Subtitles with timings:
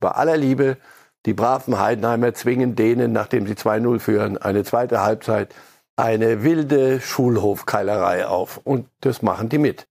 [0.00, 0.76] Bei aller Liebe,
[1.26, 5.54] die braven Heidenheimer zwingen denen, nachdem sie 2-0 führen, eine zweite Halbzeit,
[5.96, 8.58] eine wilde Schulhofkeilerei auf.
[8.58, 9.88] Und das machen die mit.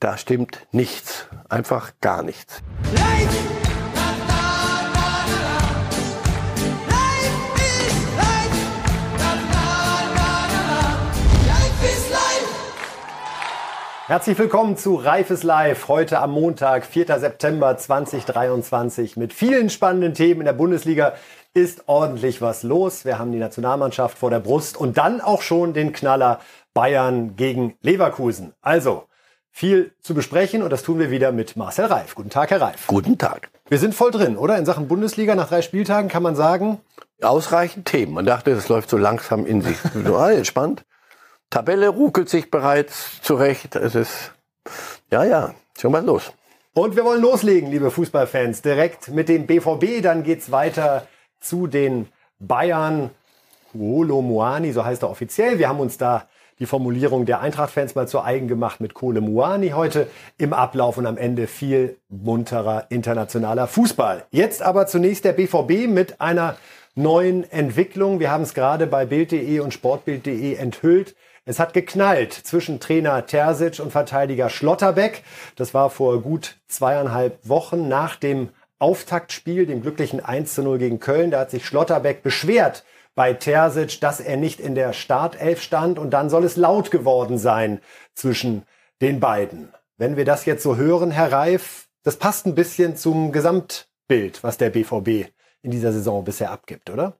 [0.00, 1.26] Da stimmt nichts.
[1.48, 2.62] Einfach gar nichts.
[2.94, 3.65] Leid!
[14.08, 15.88] Herzlich willkommen zu Reifes Live.
[15.88, 17.18] Heute am Montag, 4.
[17.18, 21.14] September 2023 mit vielen spannenden Themen in der Bundesliga
[21.54, 23.04] ist ordentlich was los.
[23.04, 26.38] Wir haben die Nationalmannschaft vor der Brust und dann auch schon den Knaller
[26.72, 28.52] Bayern gegen Leverkusen.
[28.62, 29.08] Also
[29.50, 32.14] viel zu besprechen und das tun wir wieder mit Marcel Reif.
[32.14, 32.86] Guten Tag, Herr Reif.
[32.86, 33.50] Guten Tag.
[33.68, 34.56] Wir sind voll drin, oder?
[34.56, 36.78] In Sachen Bundesliga nach drei Spieltagen kann man sagen.
[37.22, 38.14] Ausreichend Themen.
[38.14, 39.78] Man dachte, es läuft so langsam in sich.
[40.06, 40.84] Ah, entspannt.
[41.50, 43.76] Tabelle ruckelt sich bereits zurecht.
[43.76, 44.32] Es ist,
[45.10, 46.32] ja, ja, schon mal los.
[46.74, 50.02] Und wir wollen loslegen, liebe Fußballfans, direkt mit dem BVB.
[50.02, 51.06] Dann geht's weiter
[51.40, 53.10] zu den Bayern.
[53.72, 55.58] Kuolo Muani, so heißt er offiziell.
[55.58, 59.70] Wir haben uns da die Formulierung der Eintracht-Fans mal zu eigen gemacht mit Kohle Muani
[59.70, 64.24] heute im Ablauf und am Ende viel munterer internationaler Fußball.
[64.30, 66.56] Jetzt aber zunächst der BVB mit einer
[66.94, 68.20] neuen Entwicklung.
[68.20, 71.14] Wir haben es gerade bei Bild.de und Sportbild.de enthüllt.
[71.48, 75.22] Es hat geknallt zwischen Trainer Terzic und Verteidiger Schlotterbeck.
[75.54, 78.48] Das war vor gut zweieinhalb Wochen nach dem
[78.80, 81.30] Auftaktspiel, dem glücklichen 1 zu 0 gegen Köln.
[81.30, 86.10] Da hat sich Schlotterbeck beschwert bei Terzic, dass er nicht in der Startelf stand und
[86.10, 87.80] dann soll es laut geworden sein
[88.12, 88.64] zwischen
[89.00, 89.72] den beiden.
[89.98, 94.58] Wenn wir das jetzt so hören, Herr Reif, das passt ein bisschen zum Gesamtbild, was
[94.58, 95.30] der BVB
[95.62, 97.16] in dieser Saison bisher abgibt, oder?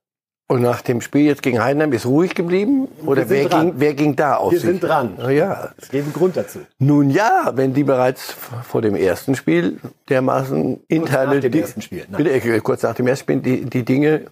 [0.48, 2.86] Und nach dem Spiel jetzt gegen Heidenheim ist ruhig geblieben?
[3.04, 4.68] Oder wer ging, wer ging da auf Wir sich?
[4.68, 5.18] sind dran.
[5.30, 5.70] Ja.
[5.76, 6.60] Es geben Grund dazu.
[6.78, 11.32] Nun ja, wenn die bereits vor dem ersten Spiel dermaßen interne...
[11.32, 12.06] Kurz nach dem ersten Spiel.
[12.16, 14.26] Bitte, äh, kurz nach dem ersten Spiel, die, die Dinge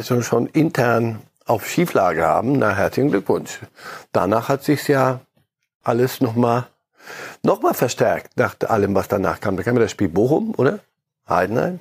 [0.00, 3.60] so schon intern auf Schieflage haben, na herzlichen Glückwunsch.
[4.12, 5.20] Danach hat sich's ja
[5.82, 6.66] alles nochmal
[7.42, 9.56] noch mal verstärkt, nach allem, was danach kam.
[9.56, 10.80] Da kam ja das Spiel Bochum, oder?
[11.28, 11.80] Heidenheim.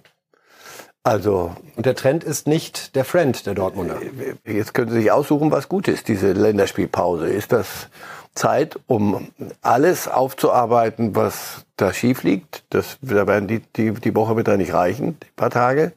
[1.04, 1.56] Also.
[1.76, 4.00] Und der Trend ist nicht der Friend der Dortmunder.
[4.46, 7.28] Jetzt können Sie sich aussuchen, was gut ist, diese Länderspielpause.
[7.28, 7.90] Ist das
[8.36, 9.30] Zeit, um
[9.62, 12.64] alles aufzuarbeiten, was da schief liegt?
[12.70, 15.94] Das, da werden die, die, die Woche wird da nicht reichen, die paar Tage.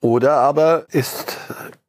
[0.00, 1.36] Oder aber ist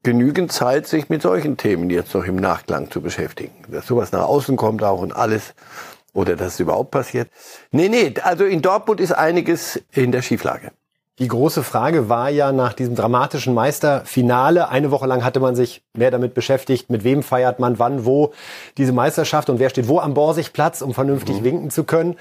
[0.03, 3.53] genügend Zeit, sich mit solchen Themen jetzt noch im Nachklang zu beschäftigen.
[3.69, 5.53] Dass sowas nach außen kommt auch und alles.
[6.13, 7.29] Oder dass es überhaupt passiert.
[7.71, 10.71] Nee, nee, also in Dortmund ist einiges in der Schieflage.
[11.19, 14.69] Die große Frage war ja nach diesem dramatischen Meisterfinale.
[14.69, 18.33] Eine Woche lang hatte man sich mehr damit beschäftigt, mit wem feiert man wann, wo
[18.77, 21.43] diese Meisterschaft und wer steht wo am Borsigplatz, um vernünftig mhm.
[21.43, 22.15] winken zu können.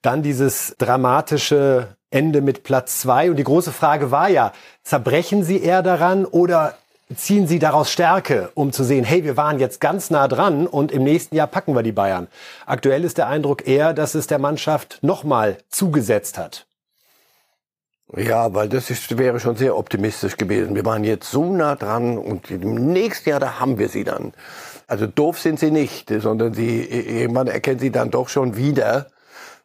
[0.00, 3.30] Dann dieses dramatische Ende mit Platz zwei.
[3.30, 4.52] Und die große Frage war ja,
[4.84, 6.74] zerbrechen Sie eher daran oder
[7.16, 10.92] ziehen Sie daraus Stärke, um zu sehen, hey, wir waren jetzt ganz nah dran und
[10.92, 12.28] im nächsten Jahr packen wir die Bayern.
[12.64, 16.66] Aktuell ist der Eindruck eher, dass es der Mannschaft nochmal zugesetzt hat.
[18.14, 20.76] Ja, weil das ist, wäre schon sehr optimistisch gewesen.
[20.76, 24.32] Wir waren jetzt so nah dran und im nächsten Jahr, da haben wir sie dann.
[24.86, 29.06] Also doof sind sie nicht, sondern sie, man erkennt sie dann doch schon wieder,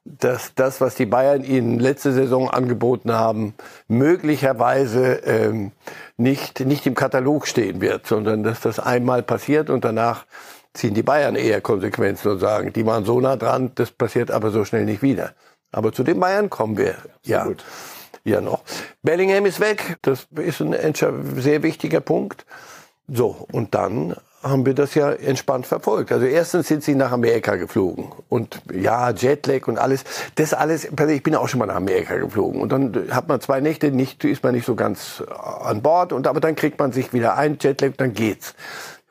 [0.03, 3.53] dass das, was die Bayern ihnen letzte Saison angeboten haben,
[3.88, 5.72] möglicherweise ähm,
[6.18, 10.25] nicht, nicht im Katalog stehen wird, sondern dass das einmal passiert und danach
[10.73, 14.50] ziehen die Bayern eher Konsequenzen und sagen, die waren so nah dran, das passiert aber
[14.50, 15.34] so schnell nicht wieder.
[15.72, 16.96] Aber zu den Bayern kommen wir.
[17.23, 17.44] Ja.
[17.44, 17.66] Gut ja
[18.23, 18.63] noch.
[19.01, 19.97] Bellingham ist weg.
[20.01, 20.85] Das ist ein
[21.37, 22.45] sehr wichtiger Punkt.
[23.07, 26.11] So, und dann haben wir das ja entspannt verfolgt.
[26.11, 30.03] Also erstens sind sie nach Amerika geflogen und ja, Jetlag und alles.
[30.35, 33.61] Das alles, ich bin auch schon mal nach Amerika geflogen und dann hat man zwei
[33.61, 35.23] Nächte nicht, ist man nicht so ganz
[35.63, 38.55] an Bord und aber dann kriegt man sich wieder ein, Jetlag, dann geht's.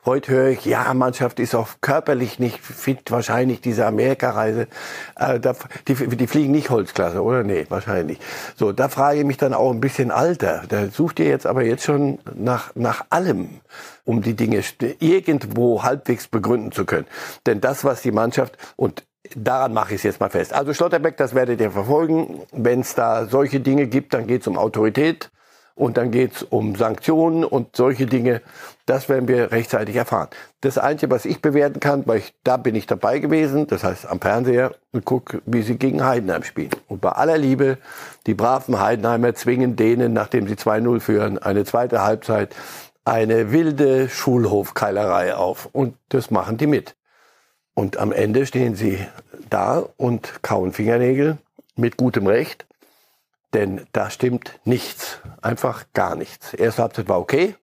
[0.03, 4.67] Heute höre ich, ja, Mannschaft ist auch körperlich nicht fit, wahrscheinlich diese Amerikareise.
[5.15, 5.39] Äh,
[5.87, 7.43] die, die fliegen nicht Holzklasse, oder?
[7.43, 8.19] Nee, wahrscheinlich.
[8.55, 10.63] So, da frage ich mich dann auch ein bisschen Alter.
[10.69, 13.61] Da sucht ihr jetzt aber jetzt schon nach, nach allem,
[14.03, 14.63] um die Dinge
[14.97, 17.05] irgendwo halbwegs begründen zu können.
[17.45, 19.03] Denn das, was die Mannschaft, und
[19.35, 20.51] daran mache ich es jetzt mal fest.
[20.51, 22.41] Also Schlotterbeck, das werdet ihr verfolgen.
[22.51, 25.29] Wenn es da solche Dinge gibt, dann geht es um Autorität
[25.81, 28.43] und dann geht es um Sanktionen und solche Dinge.
[28.85, 30.27] Das werden wir rechtzeitig erfahren.
[30.61, 34.07] Das Einzige, was ich bewerten kann, weil ich, da bin ich dabei gewesen, das heißt
[34.07, 36.69] am Fernseher, und gucke, wie sie gegen Heidenheim spielen.
[36.87, 37.79] Und bei aller Liebe,
[38.27, 42.55] die braven Heidenheimer zwingen denen, nachdem sie 2-0 führen, eine zweite Halbzeit,
[43.03, 45.67] eine wilde Schulhofkeilerei auf.
[45.71, 46.95] Und das machen die mit.
[47.73, 48.99] Und am Ende stehen sie
[49.49, 51.39] da und kauen Fingernägel
[51.75, 52.67] mit gutem Recht.
[53.53, 55.19] Denn da stimmt nichts.
[55.41, 56.53] Einfach gar nichts.
[56.53, 57.55] Erste Halbzeit war okay.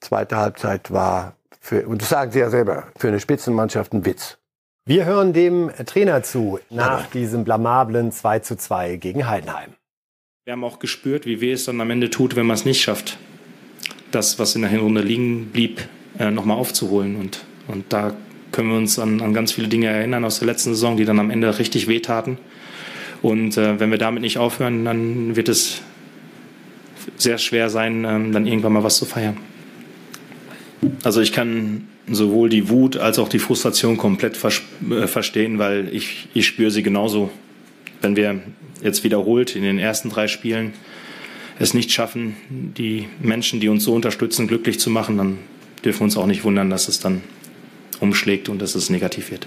[0.00, 4.38] Zweite Halbzeit war, für, und das sagen Sie ja selber, für eine Spitzenmannschaft ein Witz.
[4.84, 7.06] Wir hören dem Trainer zu nach ja.
[7.12, 9.70] diesem blamablen 2 zu 2 gegen Heidenheim.
[10.44, 12.80] Wir haben auch gespürt, wie weh es dann am Ende tut, wenn man es nicht
[12.80, 13.18] schafft,
[14.12, 15.88] das, was in der Hinrunde liegen blieb,
[16.20, 17.16] äh, nochmal aufzuholen.
[17.16, 18.14] Und, und da
[18.52, 21.18] können wir uns an, an ganz viele Dinge erinnern aus der letzten Saison, die dann
[21.18, 22.38] am Ende richtig wehtaten.
[23.22, 25.82] Und äh, wenn wir damit nicht aufhören, dann wird es
[27.16, 29.36] sehr schwer sein, ähm, dann irgendwann mal was zu feiern.
[31.02, 36.28] Also ich kann sowohl die Wut als auch die Frustration komplett äh, verstehen, weil ich,
[36.34, 37.30] ich spüre sie genauso.
[38.00, 38.40] Wenn wir
[38.82, 40.74] jetzt wiederholt in den ersten drei Spielen
[41.58, 45.38] es nicht schaffen, die Menschen, die uns so unterstützen, glücklich zu machen, dann
[45.84, 47.22] dürfen wir uns auch nicht wundern, dass es dann
[48.00, 49.46] umschlägt und dass es negativ wird.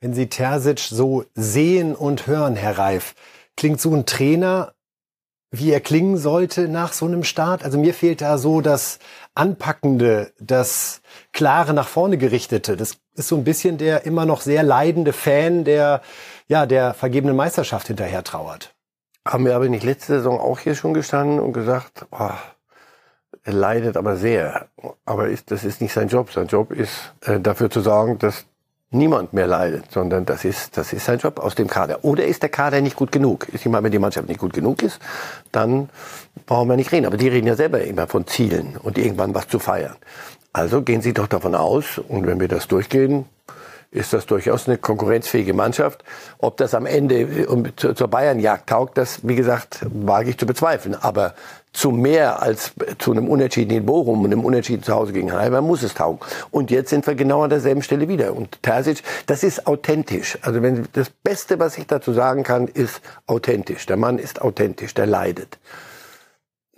[0.00, 3.14] Wenn Sie Terzic so sehen und hören, Herr Reif,
[3.56, 4.74] klingt so ein Trainer,
[5.50, 7.64] wie er klingen sollte nach so einem Start?
[7.64, 8.98] Also mir fehlt da so das
[9.34, 11.00] Anpackende, das
[11.32, 12.76] klare nach vorne gerichtete.
[12.76, 16.02] Das ist so ein bisschen der immer noch sehr leidende Fan, der
[16.46, 18.74] ja der vergebenen Meisterschaft hinterher trauert.
[19.26, 22.30] Haben wir aber nicht letzte Saison auch hier schon gestanden und gesagt, oh,
[23.42, 24.68] er leidet aber sehr.
[25.04, 26.32] Aber ist, das ist nicht sein Job.
[26.32, 28.44] Sein Job ist äh, dafür zu sorgen, dass
[28.90, 32.04] niemand mehr leidet, sondern das ist, das ist sein Job aus dem Kader.
[32.04, 33.48] Oder ist der Kader nicht gut genug?
[33.48, 35.00] Ist jemand, wenn die Mannschaft nicht gut genug ist,
[35.52, 35.88] dann
[36.46, 37.06] brauchen wir nicht reden.
[37.06, 39.96] Aber die reden ja selber immer von Zielen und irgendwann was zu feiern.
[40.52, 43.26] Also gehen Sie doch davon aus, und wenn wir das durchgehen,
[43.90, 46.04] ist das durchaus eine konkurrenzfähige Mannschaft.
[46.38, 50.94] Ob das am Ende äh, zur Bayernjagd taugt, das, wie gesagt, wage ich zu bezweifeln.
[50.94, 51.34] Aber
[51.76, 55.62] zu mehr als zu einem Unentschieden in Bochum und einem Unentschieden zu Hause gegen Heidelberg
[55.62, 56.20] muss es taugen.
[56.50, 58.34] Und jetzt sind wir genau an derselben Stelle wieder.
[58.34, 60.38] Und Terzic, das ist authentisch.
[60.40, 63.84] Also wenn das Beste, was ich dazu sagen kann, ist authentisch.
[63.84, 65.58] Der Mann ist authentisch, der leidet.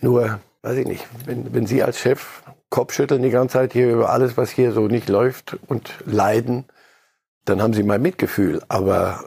[0.01, 4.11] Nur, weiß ich nicht, wenn, wenn Sie als Chef Kopfschütteln die ganze Zeit hier über
[4.11, 6.65] alles, was hier so nicht läuft und leiden,
[7.45, 8.63] dann haben Sie mein Mitgefühl.
[8.69, 9.25] Aber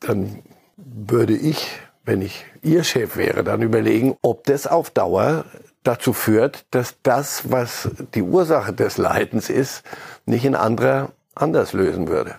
[0.00, 0.44] dann
[0.76, 5.44] würde ich wenn ich Ihr Chef wäre, dann überlegen, ob das auf Dauer
[5.82, 9.82] dazu führt, dass das, was die Ursache des Leidens ist,
[10.24, 12.36] nicht ein anderer anders lösen würde.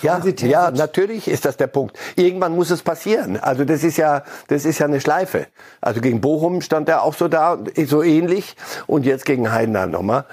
[0.00, 1.98] Ja, ja, natürlich ist das der Punkt.
[2.16, 3.36] Irgendwann muss es passieren.
[3.36, 5.48] Also das ist ja, das ist ja eine Schleife.
[5.82, 8.56] Also gegen Bochum stand er auch so da, so ähnlich,
[8.86, 10.24] und jetzt gegen Heidenheim nochmal.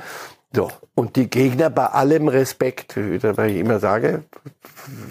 [0.55, 0.71] So.
[0.95, 4.23] Und die Gegner bei allem Respekt, weil ich immer sage,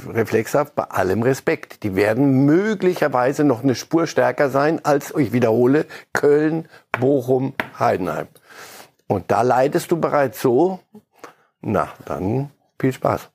[0.09, 5.85] reflexhaft, bei allem Respekt, die werden möglicherweise noch eine Spur stärker sein als, ich wiederhole,
[6.15, 6.67] Köln,
[6.99, 8.29] Bochum, Heidenheim.
[9.07, 10.81] Und da leidest du bereits so,
[11.61, 12.51] na, dann
[12.81, 13.29] viel Spaß.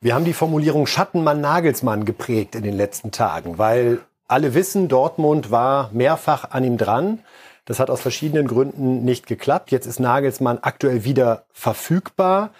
[0.00, 5.90] Wir haben die Formulierung Schattenmann-Nagelsmann geprägt in den letzten Tagen, weil alle wissen, Dortmund war
[5.92, 7.18] mehrfach an ihm dran.
[7.64, 9.70] Das hat aus verschiedenen Gründen nicht geklappt.
[9.70, 12.50] Jetzt ist Nagelsmann aktuell wieder verfügbar.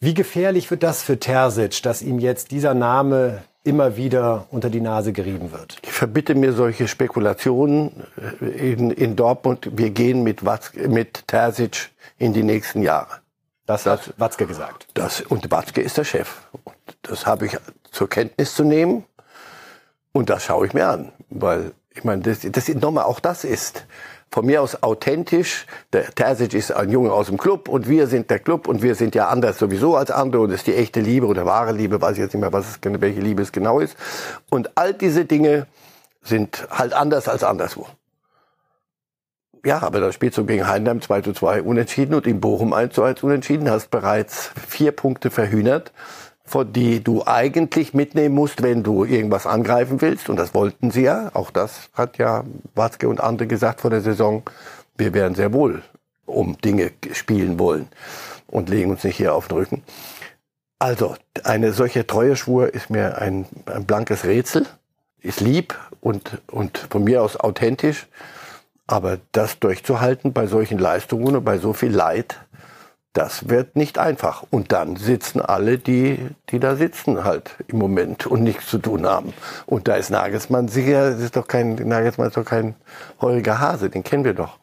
[0.00, 4.80] Wie gefährlich wird das für Terzic, dass ihm jetzt dieser Name immer wieder unter die
[4.80, 5.78] Nase gerieben wird?
[5.82, 8.04] Ich verbitte mir solche Spekulationen
[8.40, 9.68] äh, in, in Dortmund.
[9.72, 13.20] Wir gehen mit, Watzke, mit Terzic in die nächsten Jahre.
[13.66, 14.86] Das, das hat Watzke gesagt.
[14.94, 16.42] Das, und Watzke ist der Chef.
[16.64, 17.58] Und das habe ich
[17.90, 19.04] zur Kenntnis zu nehmen.
[20.12, 21.12] Und das schaue ich mir an.
[21.28, 23.84] Weil, ich meine, das, das nochmal, auch das ist
[24.30, 25.66] von mir aus authentisch.
[25.92, 28.94] Der Terzic ist ein Junge aus dem Club und wir sind der Club und wir
[28.94, 32.00] sind ja anders sowieso als andere und das ist die echte Liebe oder wahre Liebe,
[32.00, 33.96] weiß ich jetzt nicht mehr, was es, welche Liebe es genau ist.
[34.50, 35.66] Und all diese Dinge
[36.22, 37.86] sind halt anders als anderswo.
[39.64, 42.94] Ja, aber da spielst du gegen Heidenheim 2 zu 2 unentschieden und in Bochum 1
[42.94, 45.92] zu 1 unentschieden, hast bereits vier Punkte verhühnert
[46.74, 50.28] die du eigentlich mitnehmen musst, wenn du irgendwas angreifen willst.
[50.28, 51.30] Und das wollten sie ja.
[51.34, 54.42] Auch das hat ja Watzke und andere gesagt vor der Saison.
[54.96, 55.82] Wir werden sehr wohl
[56.26, 57.88] um Dinge spielen wollen
[58.46, 59.82] und legen uns nicht hier auf den Rücken.
[60.78, 64.66] Also, eine solche Treueschwur ist mir ein, ein blankes Rätsel,
[65.20, 68.06] ist lieb und, und von mir aus authentisch.
[68.86, 72.40] Aber das durchzuhalten bei solchen Leistungen und bei so viel Leid,
[73.16, 74.44] das wird nicht einfach.
[74.50, 76.18] Und dann sitzen alle, die,
[76.50, 79.32] die da sitzen halt im Moment und nichts zu tun haben.
[79.64, 82.74] Und da ist Nagelsmann sicher, das ist doch kein, Nagelsmann ist doch kein
[83.20, 84.58] heuriger Hase, den kennen wir doch.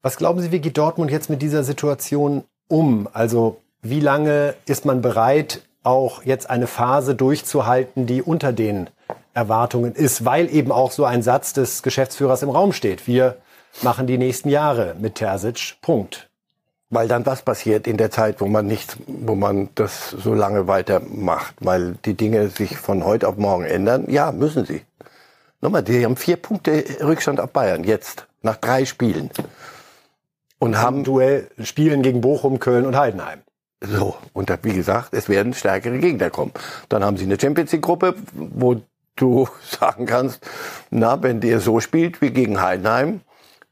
[0.00, 3.08] Was glauben Sie, wie geht Dortmund jetzt mit dieser Situation um?
[3.12, 8.90] Also, wie lange ist man bereit, auch jetzt eine Phase durchzuhalten, die unter den
[9.34, 13.06] Erwartungen ist, weil eben auch so ein Satz des Geschäftsführers im Raum steht.
[13.06, 13.36] Wir
[13.82, 15.76] machen die nächsten Jahre mit Terzic.
[15.82, 16.27] Punkt.
[16.90, 20.66] Weil dann was passiert in der Zeit, wo man nichts, wo man das so lange
[20.68, 24.10] weitermacht, weil die Dinge sich von heute auf morgen ändern.
[24.10, 24.82] Ja, müssen sie.
[25.60, 29.30] Nochmal, die haben vier Punkte Rückstand auf Bayern jetzt, nach drei Spielen.
[30.58, 33.40] Und haben Duell spielen gegen Bochum, Köln und Heidenheim.
[33.80, 36.52] So, und wie gesagt, es werden stärkere Gegner kommen.
[36.88, 38.80] Dann haben sie eine Champions League Gruppe, wo
[39.14, 40.40] du sagen kannst,
[40.90, 43.20] na, wenn der so spielt wie gegen Heidenheim,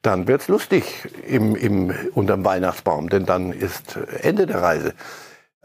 [0.06, 4.94] dann wird's lustig im, im, unterm Weihnachtsbaum, denn dann ist Ende der Reise.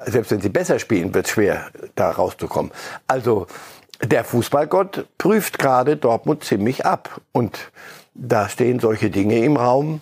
[0.03, 2.71] Selbst wenn sie besser spielen, wird's schwer, da rauszukommen.
[3.07, 3.45] Also,
[4.03, 7.21] der Fußballgott prüft gerade Dortmund ziemlich ab.
[7.31, 7.71] Und
[8.15, 10.01] da stehen solche Dinge im Raum,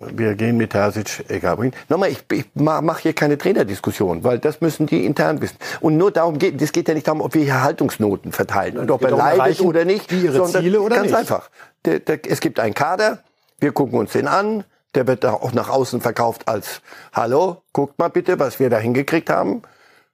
[0.00, 1.72] wir gehen mit Terzic, egal.
[1.88, 5.56] Nochmal, ich, ich mache hier keine Trainerdiskussion, weil das müssen die intern wissen.
[5.80, 8.90] Und nur darum geht, es geht ja nicht darum, ob wir hier Haltungsnoten verteilen und
[8.90, 11.18] ob er leidet oder nicht, ihre sondern Ziele oder ganz nicht.
[11.18, 11.50] einfach.
[11.82, 13.24] Es gibt einen Kader,
[13.58, 16.80] wir gucken uns den an, der wird auch nach außen verkauft als
[17.12, 19.62] Hallo, guckt mal bitte, was wir da hingekriegt haben.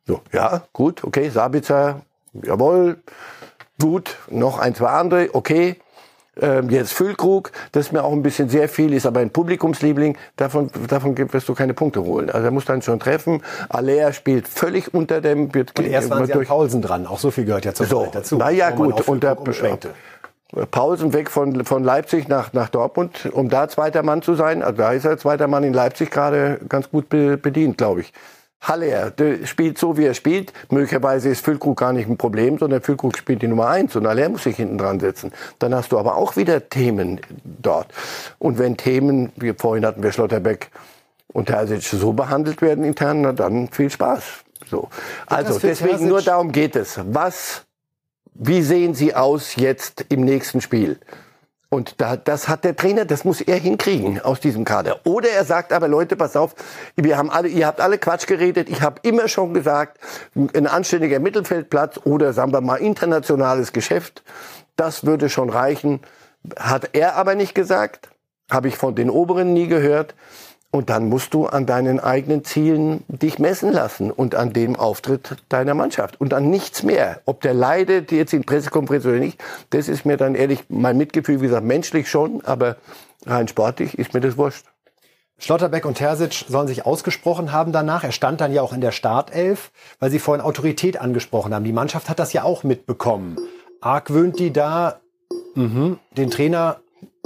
[0.06, 2.98] So, ja, gut, okay, Sabitzer, jawohl,
[3.80, 5.76] gut, noch ein, zwei andere, okay
[6.40, 10.16] ähm, jetzt Füllkrug, das ist mir auch ein bisschen sehr viel, ist aber ein Publikumsliebling,
[10.36, 12.30] davon, davon wirst du keine Punkte holen.
[12.30, 13.42] Also er muss dann schon treffen.
[13.68, 15.54] Alea spielt völlig unter dem...
[15.54, 18.08] Wird, und erst waren sie durch, Paulsen dran, auch so viel gehört ja zur so,
[18.10, 18.36] dazu.
[18.36, 19.36] Na ja, gut, und der
[20.70, 24.62] Paulsen weg von, von Leipzig nach, nach Dortmund, um da zweiter Mann zu sein.
[24.62, 28.12] Also da ist er zweiter Mann in Leipzig gerade ganz gut bedient, glaube ich.
[28.60, 30.52] Haller, der spielt so, wie er spielt.
[30.70, 34.28] Möglicherweise ist Füllkrug gar nicht ein Problem, sondern Füllkrug spielt die Nummer eins und Haller
[34.28, 35.32] muss sich hinten dran setzen.
[35.58, 37.88] Dann hast du aber auch wieder Themen dort.
[38.38, 40.70] Und wenn Themen, wie vorhin hatten wir Schlotterbeck
[41.28, 44.22] und Terzic so behandelt werden intern, na dann viel Spaß.
[44.70, 44.88] So.
[45.26, 46.98] Also deswegen nur darum geht es.
[47.04, 47.64] Was,
[48.34, 50.98] wie sehen Sie aus jetzt im nächsten Spiel?
[51.74, 55.00] Und da, das hat der Trainer, das muss er hinkriegen aus diesem Kader.
[55.04, 56.54] Oder er sagt aber, Leute, pass auf,
[56.94, 58.68] wir haben alle, ihr habt alle Quatsch geredet.
[58.68, 59.98] Ich habe immer schon gesagt,
[60.36, 64.22] ein anständiger Mittelfeldplatz oder sagen wir mal internationales Geschäft,
[64.76, 66.00] das würde schon reichen.
[66.56, 68.08] Hat er aber nicht gesagt,
[68.50, 70.14] habe ich von den Oberen nie gehört.
[70.74, 75.36] Und dann musst du an deinen eigenen Zielen dich messen lassen und an dem Auftritt
[75.48, 77.20] deiner Mannschaft und an nichts mehr.
[77.26, 79.40] Ob der leidet jetzt in Pressekonferenz oder nicht,
[79.70, 82.74] das ist mir dann ehrlich mein Mitgefühl, wie gesagt, menschlich schon, aber
[83.24, 84.66] rein sportlich ist mir das wurscht.
[85.38, 88.02] Schlotterbeck und Terzic sollen sich ausgesprochen haben danach.
[88.02, 91.62] Er stand dann ja auch in der Startelf, weil Sie vorhin Autorität angesprochen haben.
[91.62, 93.36] Die Mannschaft hat das ja auch mitbekommen.
[93.80, 94.98] Argwöhnt die da
[95.54, 96.80] mhm, den Trainer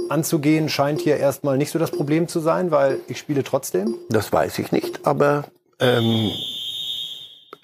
[0.09, 3.95] anzugehen, scheint hier erstmal nicht so das Problem zu sein, weil ich spiele trotzdem?
[4.09, 5.45] Das weiß ich nicht, aber
[5.79, 6.31] ähm,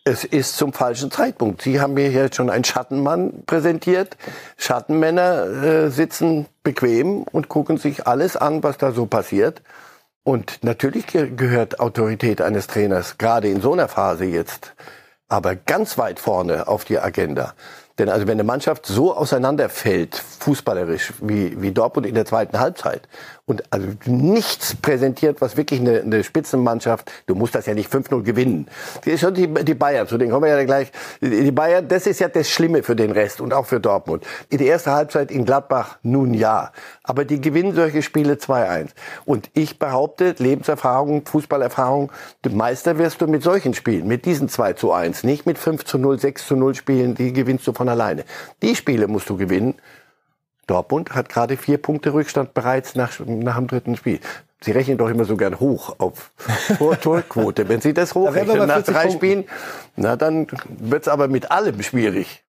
[0.04, 1.62] es ist zum falschen Zeitpunkt.
[1.62, 4.18] Sie haben mir hier schon einen Schattenmann präsentiert.
[4.58, 9.62] Schattenmänner äh, sitzen bequem und gucken sich alles an, was da so passiert.
[10.24, 14.74] Und natürlich gehört Autorität eines Trainers gerade in so einer Phase jetzt
[15.28, 17.54] aber ganz weit vorne auf die Agenda.
[17.98, 23.08] Denn also wenn eine Mannschaft so auseinanderfällt, fußballerisch, wie, wie Dortmund in der zweiten Halbzeit,
[23.46, 28.24] und also nichts präsentiert, was wirklich eine, eine Spitzenmannschaft, du musst das ja nicht 5-0
[28.24, 28.68] gewinnen.
[29.06, 30.92] Die ist schon die, die Bayern, zu denen kommen wir ja gleich.
[31.22, 34.26] Die Bayern, das ist ja das Schlimme für den Rest und auch für Dortmund.
[34.50, 36.72] In der ersten Halbzeit in Gladbach, nun ja.
[37.04, 38.90] Aber die gewinnen solche Spiele 2-1.
[39.26, 42.12] Und ich behaupte, Lebenserfahrung, Fußballerfahrung,
[42.50, 46.00] Meister wirst du mit solchen Spielen, mit diesen 2 zu 1, nicht mit 5 zu
[46.00, 48.26] 0, 6 zu 0 Spielen, die gewinnst du von alleine.
[48.62, 49.76] Die Spiele musst du gewinnen.
[50.68, 54.20] Dortmund hat gerade vier Punkte Rückstand bereits nach, nach dem dritten Spiel.
[54.62, 56.32] Sie rechnen doch immer so gern hoch auf
[57.02, 57.70] Torquote.
[57.70, 59.12] Wenn Sie das hochrechnen da nach drei Punkten.
[59.12, 59.44] Spielen,
[59.96, 62.44] na dann wird's aber mit allem schwierig.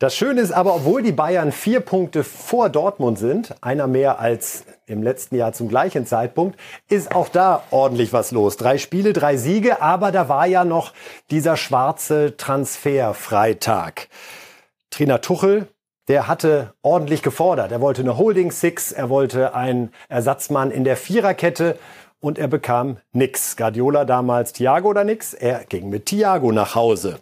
[0.00, 4.64] Das Schöne ist aber, obwohl die Bayern vier Punkte vor Dortmund sind, einer mehr als
[4.86, 8.56] im letzten Jahr zum gleichen Zeitpunkt, ist auch da ordentlich was los.
[8.56, 10.92] Drei Spiele, drei Siege, aber da war ja noch
[11.30, 14.08] dieser schwarze Transferfreitag.
[14.94, 15.68] Trainer Tuchel
[16.08, 17.72] der hatte ordentlich gefordert.
[17.72, 21.78] Er wollte eine Holding Six, er wollte einen Ersatzmann in der Viererkette
[22.20, 23.56] und er bekam nix.
[23.56, 25.34] Guardiola damals Thiago oder nix?
[25.34, 27.20] Er ging mit Thiago nach Hause.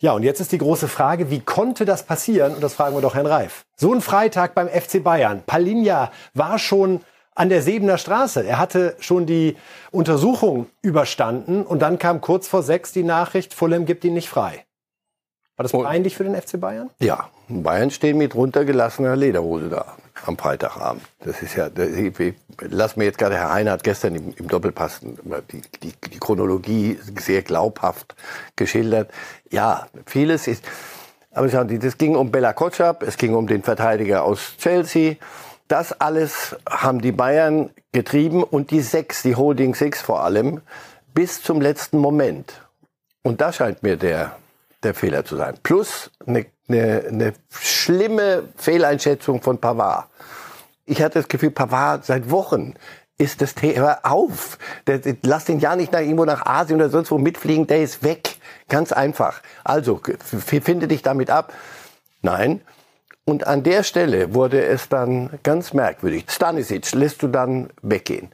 [0.00, 2.54] Ja, und jetzt ist die große Frage, wie konnte das passieren?
[2.54, 3.64] Und das fragen wir doch Herrn Reif.
[3.76, 5.42] So ein Freitag beim FC Bayern.
[5.46, 7.00] Palinja war schon
[7.34, 8.44] an der Sebener Straße.
[8.44, 9.56] Er hatte schon die
[9.90, 14.64] Untersuchung überstanden und dann kam kurz vor sechs die Nachricht, Fulham gibt ihn nicht frei.
[15.56, 16.90] War das peinlich für den FC Bayern?
[16.98, 21.02] Ja, Bayern stehen mit runtergelassener Lederhose da am Freitagabend.
[21.20, 25.00] Das ist ja, das, ich, lass mir jetzt gerade Herr Reinhardt gestern im, im Doppelpass
[25.00, 28.14] die, die, die Chronologie sehr glaubhaft
[28.56, 29.10] geschildert.
[29.50, 30.64] Ja, vieles ist,
[31.32, 35.16] aber schauen Sie, das ging um Bella Kotschap, es ging um den Verteidiger aus Chelsea.
[35.68, 40.60] Das alles haben die Bayern getrieben und die Sechs, die Holding Six vor allem,
[41.14, 42.60] bis zum letzten Moment.
[43.22, 44.36] Und da scheint mir der
[44.82, 45.54] der Fehler zu sein.
[45.62, 50.08] Plus eine, eine, eine schlimme Fehleinschätzung von Pavard.
[50.84, 52.74] Ich hatte das Gefühl, Pavard seit Wochen
[53.18, 54.58] ist das Thema auf.
[54.86, 58.02] Der, lass den ja nicht nach, irgendwo nach Asien oder sonst wo mitfliegen, der ist
[58.02, 58.36] weg.
[58.68, 59.42] Ganz einfach.
[59.64, 61.52] Also, finde dich damit ab.
[62.22, 62.62] Nein.
[63.24, 66.24] Und an der Stelle wurde es dann ganz merkwürdig.
[66.28, 68.32] Stanisic lässt du dann weggehen.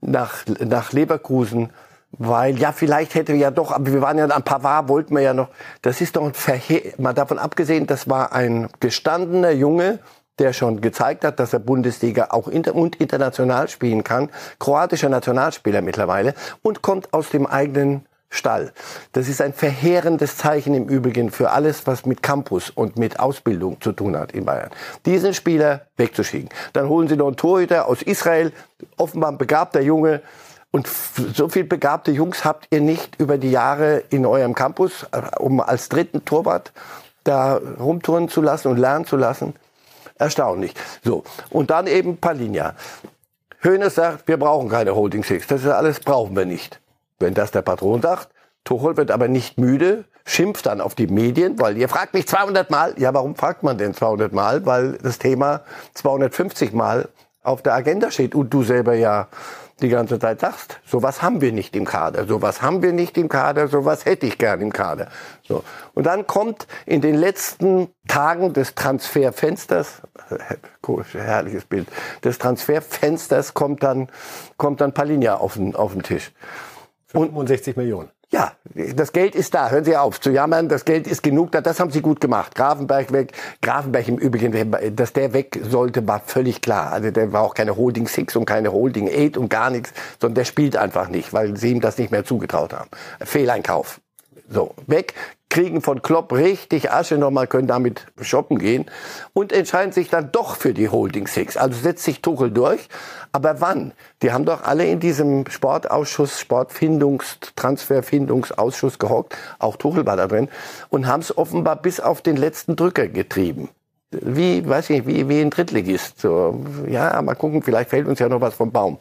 [0.00, 1.70] Nach, nach Leverkusen
[2.18, 5.34] weil, ja, vielleicht hätte ja doch, aber wir waren ja an Pavard, wollten wir ja
[5.34, 5.48] noch.
[5.80, 9.98] Das ist doch ein Verhe mal davon abgesehen, das war ein gestandener Junge,
[10.38, 14.30] der schon gezeigt hat, dass er Bundesliga auch inter und international spielen kann.
[14.58, 18.72] Kroatischer Nationalspieler mittlerweile und kommt aus dem eigenen Stall.
[19.12, 23.80] Das ist ein verheerendes Zeichen im Übrigen für alles, was mit Campus und mit Ausbildung
[23.80, 24.70] zu tun hat in Bayern.
[25.04, 26.48] Diesen Spieler wegzuschicken.
[26.72, 28.52] Dann holen sie noch einen Torhüter aus Israel,
[28.96, 30.22] offenbar ein begabter Junge,
[30.72, 35.20] und so viel begabte Jungs habt ihr nicht über die Jahre in eurem Campus, äh,
[35.38, 36.72] um als dritten Torwart
[37.24, 39.54] da rumtouren zu lassen und lernen zu lassen.
[40.18, 40.74] Erstaunlich.
[41.04, 41.24] So.
[41.50, 42.74] Und dann eben Palinja.
[43.60, 45.46] Hönes sagt, wir brauchen keine Holding Six.
[45.46, 46.80] Das ist alles brauchen wir nicht.
[47.18, 48.28] Wenn das der Patron sagt,
[48.64, 52.70] Tuchel wird aber nicht müde, schimpft dann auf die Medien, weil ihr fragt mich 200
[52.70, 52.94] Mal.
[52.96, 54.64] Ja, warum fragt man denn 200 Mal?
[54.64, 55.60] Weil das Thema
[55.94, 57.08] 250 Mal
[57.42, 59.28] auf der Agenda steht und du selber ja
[59.80, 63.28] die ganze Zeit sagst, sowas haben wir nicht im Kader, sowas haben wir nicht im
[63.28, 65.08] Kader, sowas hätte ich gern im Kader.
[65.42, 65.64] So.
[65.94, 70.02] Und dann kommt in den letzten Tagen des Transferfensters,
[71.12, 71.88] herrliches Bild,
[72.22, 74.08] des Transferfensters kommt dann,
[74.56, 76.32] kommt dann Palinja auf den, auf den Tisch.
[77.08, 78.10] 65 Millionen.
[78.32, 79.68] Ja, das Geld ist da.
[79.68, 80.70] Hören Sie auf zu jammern.
[80.70, 81.60] Das Geld ist genug da.
[81.60, 82.54] Das haben Sie gut gemacht.
[82.54, 83.32] Grafenberg weg.
[83.60, 86.92] Grafenberg im Übrigen, dass der weg sollte, war völlig klar.
[86.92, 90.36] Also der war auch keine Holding Six und keine Holding Eight und gar nichts, sondern
[90.36, 92.88] der spielt einfach nicht, weil sie ihm das nicht mehr zugetraut haben.
[93.20, 94.00] Fehleinkauf.
[94.52, 95.14] So, weg
[95.52, 98.86] kriegen von Klopp richtig Asche nochmal, können damit shoppen gehen
[99.34, 101.58] und entscheiden sich dann doch für die Holding Six.
[101.58, 102.88] Also setzt sich Tuchel durch.
[103.32, 103.92] Aber wann?
[104.22, 109.36] Die haben doch alle in diesem Sportausschuss, Sportfindungs-, Transferfindungsausschuss gehockt.
[109.58, 110.48] Auch Tuchel war da drin.
[110.88, 113.68] Und haben es offenbar bis auf den letzten Drücker getrieben.
[114.10, 116.18] Wie, weiß ich nicht, wie, wie ein Drittligist.
[116.18, 118.98] So, ja, mal gucken, vielleicht fällt uns ja noch was vom Baum.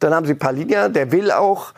[0.00, 1.74] Dann haben sie Palinja, der will auch.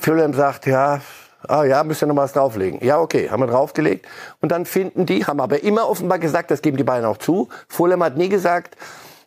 [0.00, 1.00] Fulham sagt, ja,
[1.46, 2.84] Ah ja, müsst ihr noch was drauflegen.
[2.84, 4.06] Ja, okay, haben wir draufgelegt.
[4.40, 7.48] Und dann finden die, haben aber immer offenbar gesagt, das geben die beiden auch zu.
[7.68, 8.76] Fulham hat nie gesagt,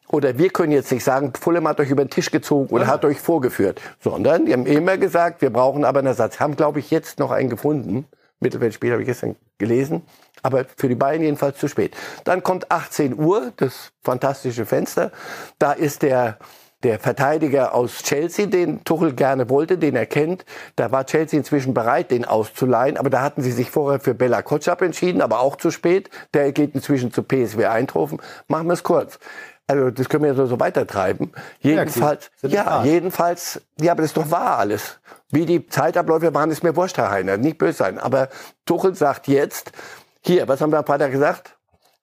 [0.09, 2.89] oder wir können jetzt nicht sagen, Fulham hat euch über den Tisch gezogen oder ja.
[2.89, 6.39] hat euch vorgeführt, sondern die haben immer gesagt, wir brauchen aber einen Ersatz.
[6.41, 8.05] Haben, glaube ich, jetzt noch einen gefunden.
[8.41, 10.01] Mittelfeldspiel habe ich gestern gelesen.
[10.43, 11.95] Aber für die Bayern jedenfalls zu spät.
[12.23, 15.11] Dann kommt 18 Uhr, das fantastische Fenster.
[15.59, 16.37] Da ist der
[16.83, 21.73] der Verteidiger aus Chelsea, den Tuchel gerne wollte, den er kennt, da war Chelsea inzwischen
[21.73, 25.55] bereit, den auszuleihen, aber da hatten sie sich vorher für Bella Kotschap entschieden, aber auch
[25.55, 26.09] zu spät.
[26.33, 28.19] Der geht inzwischen zu PSW Eindhoven.
[28.47, 29.19] Machen wir es kurz.
[29.67, 31.31] Also das können wir so, so weitertreiben.
[31.61, 34.99] Jedenfalls, ja, jedenfalls, ja, aber das ist doch wahr alles.
[35.29, 37.97] Wie die Zeitabläufe waren, ist mir wurscht, Herr Heiner, nicht böse sein.
[37.97, 38.27] Aber
[38.65, 39.71] Tuchel sagt jetzt,
[40.19, 41.55] hier, was haben wir am Freitag gesagt?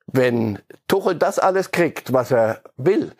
[0.07, 3.11] Wenn Tuchel das alles kriegt, was er will,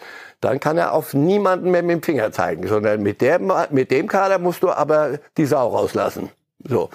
[0.42, 3.40] dann kann er auf niemanden mehr mit dem Finger zeigen, sondern mit, der,
[3.72, 6.30] mit dem Kader musst du aber die Sau rauslassen.
[6.64, 6.90] So.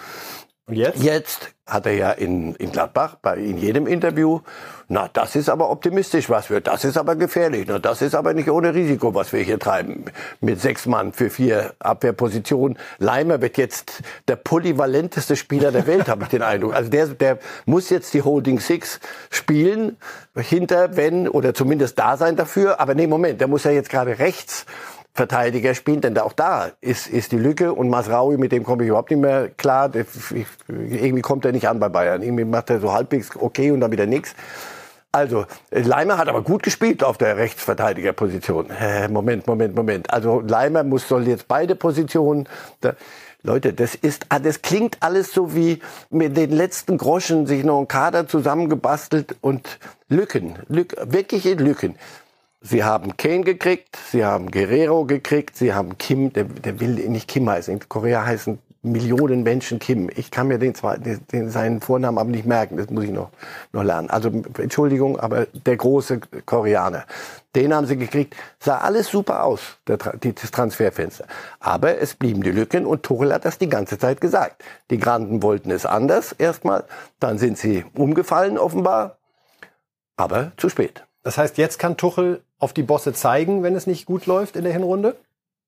[0.66, 1.02] Und jetzt?
[1.02, 4.40] Jetzt hat er ja in, in Gladbach bei in jedem Interview,
[4.88, 8.34] na, das ist aber optimistisch, was wir, das ist aber gefährlich, na, das ist aber
[8.34, 10.04] nicht ohne Risiko, was wir hier treiben.
[10.40, 12.78] Mit sechs Mann für vier Abwehrpositionen.
[12.98, 16.74] Leimer wird jetzt der polyvalenteste Spieler der Welt, habe ich den Eindruck.
[16.74, 19.96] Also der, der muss jetzt die Holding Six spielen,
[20.36, 22.80] hinter, wenn, oder zumindest da sein dafür.
[22.80, 24.66] Aber nee, Moment, der muss ja jetzt gerade rechts
[25.16, 28.88] Verteidiger spielen, denn auch da ist, ist die Lücke und Masraui, mit dem komme ich
[28.88, 29.90] überhaupt nicht mehr klar.
[30.68, 32.20] Irgendwie kommt er nicht an bei Bayern.
[32.20, 34.34] Irgendwie macht er so halbwegs okay und dann wieder nichts.
[35.12, 38.68] Also, Leimer hat aber gut gespielt auf der Rechtsverteidigerposition.
[38.70, 40.12] Äh, Moment, Moment, Moment.
[40.12, 42.48] Also Leimer muss soll jetzt beide Positionen.
[42.80, 42.94] Da,
[43.44, 45.78] Leute, das ist, ah, das klingt alles so wie
[46.10, 51.94] mit den letzten Groschen sich noch ein Kader zusammengebastelt und Lücken, Lück, wirkliche Lücken.
[52.66, 57.28] Sie haben Kane gekriegt, sie haben Guerrero gekriegt, sie haben Kim, der, der will nicht
[57.28, 57.74] Kim heißen.
[57.74, 60.10] In Korea heißen Millionen Menschen Kim.
[60.16, 60.72] Ich kann mir den,
[61.04, 62.78] den, den seinen Vornamen aber nicht merken.
[62.78, 63.28] Das muss ich noch,
[63.72, 64.08] noch lernen.
[64.08, 67.04] Also Entschuldigung, aber der große Koreaner.
[67.54, 68.34] Den haben sie gekriegt.
[68.60, 71.26] Sah alles super aus, der, das Transferfenster.
[71.60, 74.64] Aber es blieben die Lücken und Tuchel hat das die ganze Zeit gesagt.
[74.90, 76.84] Die Granden wollten es anders erstmal.
[77.20, 79.18] Dann sind sie umgefallen offenbar.
[80.16, 81.04] Aber zu spät.
[81.24, 84.64] Das heißt, jetzt kann Tuchel auf die Bosse zeigen, wenn es nicht gut läuft in
[84.64, 85.16] der Hinrunde?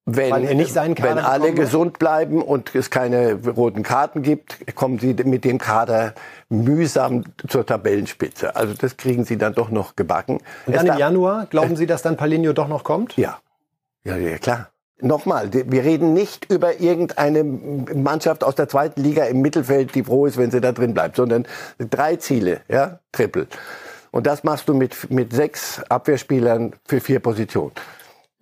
[0.09, 1.57] wenn, Weil er nicht seinen Kader wenn alle hat?
[1.57, 6.14] gesund bleiben und es keine roten Karten gibt, kommen sie mit dem Kader
[6.49, 8.55] mühsam zur Tabellenspitze.
[8.55, 10.37] Also das kriegen sie dann doch noch gebacken.
[10.66, 13.16] Und Es dann im darf- Januar, glauben Sie, dass dann Palinho doch noch kommt?
[13.16, 13.38] Ja.
[14.05, 14.69] Ja, ja, klar.
[15.01, 20.27] Nochmal, wir reden nicht über irgendeine Mannschaft aus der zweiten Liga im Mittelfeld, die froh
[20.27, 21.47] ist, wenn sie da drin bleibt, sondern
[21.79, 23.49] drei Ziele, ja, Triple.
[24.17, 27.73] Und das machst du mit, mit sechs Abwehrspielern für vier Positionen.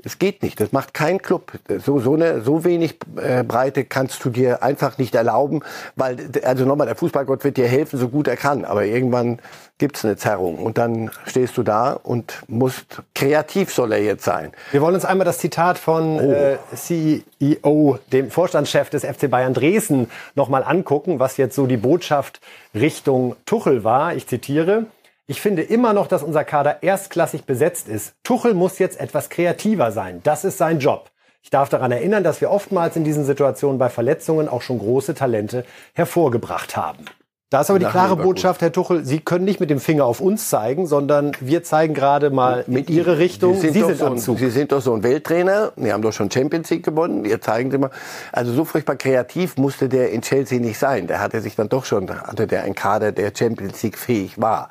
[0.04, 0.60] Es geht nicht.
[0.60, 1.50] Das macht kein Club.
[1.84, 5.62] So, so, eine, so wenig äh, Breite kannst du dir einfach nicht erlauben,
[5.96, 8.64] weil, also nochmal, der Fußballgott wird dir helfen, so gut er kann.
[8.64, 9.40] Aber irgendwann
[9.78, 10.58] gibt's eine Zerrung.
[10.58, 14.52] Und dann stehst du da und musst, kreativ soll er jetzt sein.
[14.70, 16.30] Wir wollen uns einmal das Zitat von Oh.
[16.30, 22.40] äh, CEO, dem Vorstandschef des FC Bayern Dresden, nochmal angucken, was jetzt so die Botschaft
[22.76, 24.14] Richtung Tuchel war.
[24.14, 24.86] Ich zitiere.
[25.26, 28.14] Ich finde immer noch, dass unser Kader erstklassig besetzt ist.
[28.24, 30.20] Tuchel muss jetzt etwas kreativer sein.
[30.22, 31.10] Das ist sein Job.
[31.42, 35.14] Ich darf daran erinnern, dass wir oftmals in diesen Situationen bei Verletzungen auch schon große
[35.14, 37.06] Talente hervorgebracht haben.
[37.48, 38.16] Da ist aber die klare.
[38.16, 41.94] Botschaft, Herr Tuchel, Sie können nicht mit dem Finger auf uns zeigen, sondern wir zeigen
[41.94, 43.54] gerade mal in Ihre Richtung.
[43.60, 44.18] Sie sind, doch so am ein.
[44.18, 45.72] Sie sind doch so ein Welttrainer.
[45.76, 47.24] Die haben doch schon Champions League gewonnen.
[47.24, 47.90] Ihr zeigen Sie mal.
[48.32, 51.06] Also so furchtbar kreativ musste der in Chelsea nicht sein.
[51.06, 54.68] Der hatte sich dann doch schon, hatte der einen Kader, der Champions League fähig war.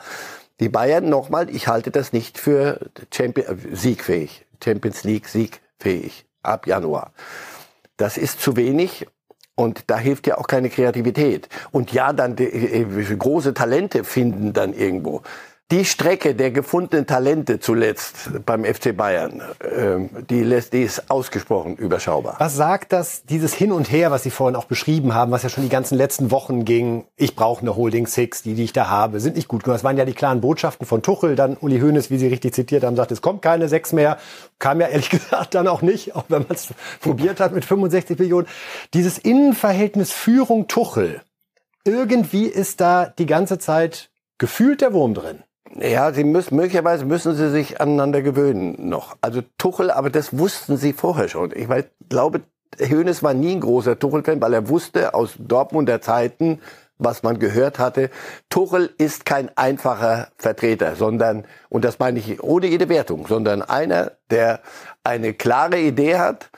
[0.63, 2.79] Die Bayern, nochmal, ich halte das nicht für
[3.13, 4.45] Champion, äh, siegfähig.
[4.63, 6.25] Champions League siegfähig.
[6.41, 7.11] Ab Januar.
[7.97, 9.05] Das ist zu wenig.
[9.55, 11.49] Und da hilft ja auch keine Kreativität.
[11.71, 12.85] Und ja, dann die, äh,
[13.17, 15.21] große Talente finden dann irgendwo.
[15.73, 19.41] Die Strecke der gefundenen Talente zuletzt beim FC Bayern,
[19.75, 22.35] ähm, die, lässt, die ist ausgesprochen überschaubar.
[22.37, 25.49] Was sagt das, dieses Hin und Her, was Sie vorhin auch beschrieben haben, was ja
[25.49, 28.87] schon die ganzen letzten Wochen ging, ich brauche eine Holding Six, die, die ich da
[28.87, 29.73] habe, sind nicht gut genug.
[29.73, 32.83] Das waren ja die klaren Botschaften von Tuchel, dann Uli Hoeneß, wie Sie richtig zitiert
[32.83, 34.19] haben, sagt, es kommt keine Sechs mehr.
[34.59, 36.67] Kam ja ehrlich gesagt dann auch nicht, auch wenn man es
[37.01, 38.47] probiert hat mit 65 Millionen.
[38.93, 41.21] Dieses Innenverhältnis Führung Tuchel,
[41.83, 45.43] irgendwie ist da die ganze Zeit gefühlt der Wurm drin.
[45.79, 49.15] Ja, sie müssen, möglicherweise müssen sie sich aneinander gewöhnen noch.
[49.21, 51.51] Also Tuchel, aber das wussten sie vorher schon.
[51.55, 52.41] Ich weiß, glaube,
[52.79, 56.59] Hoeneß war nie ein großer Tuchel-Fan, weil er wusste aus Dortmunder Zeiten,
[56.97, 58.09] was man gehört hatte,
[58.49, 64.13] Tuchel ist kein einfacher Vertreter, sondern, und das meine ich ohne jede Wertung, sondern einer,
[64.29, 64.61] der
[65.03, 66.49] eine klare Idee hat,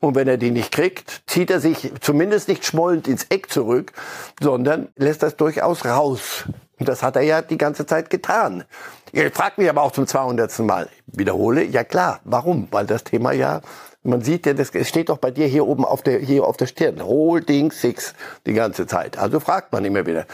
[0.00, 3.92] und wenn er die nicht kriegt, zieht er sich zumindest nicht schmollend ins Eck zurück,
[4.38, 6.44] sondern lässt das durchaus raus.
[6.78, 8.64] Und das hat er ja die ganze Zeit getan.
[9.12, 10.58] Ihr fragt mich aber auch zum 200.
[10.60, 10.88] Mal.
[11.06, 12.20] Wiederhole, ja klar.
[12.24, 12.68] Warum?
[12.70, 13.60] Weil das Thema ja,
[14.02, 16.66] man sieht ja, das steht doch bei dir hier oben auf der, hier auf der
[16.66, 17.02] Stirn.
[17.02, 18.14] Holding Six
[18.46, 19.18] die ganze Zeit.
[19.18, 20.26] Also fragt man immer wieder.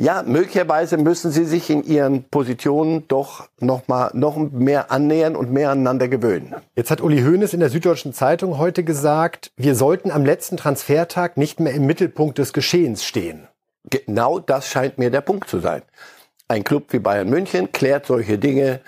[0.00, 5.52] Ja, möglicherweise müssen sie sich in ihren Positionen doch noch mal noch mehr annähern und
[5.52, 6.54] mehr aneinander gewöhnen.
[6.76, 11.36] Jetzt hat Uli Hoeneß in der Süddeutschen Zeitung heute gesagt, wir sollten am letzten Transfertag
[11.36, 13.48] nicht mehr im Mittelpunkt des Geschehens stehen.
[13.90, 15.82] Genau das scheint mir der Punkt zu sein.
[16.48, 18.80] Ein Club wie Bayern München klärt solche Dinge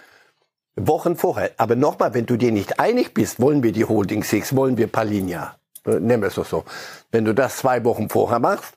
[0.76, 1.50] Wochen vorher.
[1.56, 4.86] Aber nochmal, wenn du dir nicht einig bist, wollen wir die Holding Six, wollen wir
[4.86, 6.64] Palinja, äh, nennen wir es doch so.
[7.10, 8.74] Wenn du das zwei Wochen vorher machst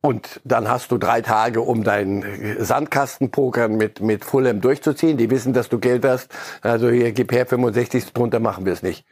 [0.00, 5.52] und dann hast du drei Tage, um deinen Sandkastenpokern mit, mit Fulham durchzuziehen, die wissen,
[5.52, 6.30] dass du Geld hast,
[6.62, 9.04] also hier, gib her 65, drunter machen wir es nicht.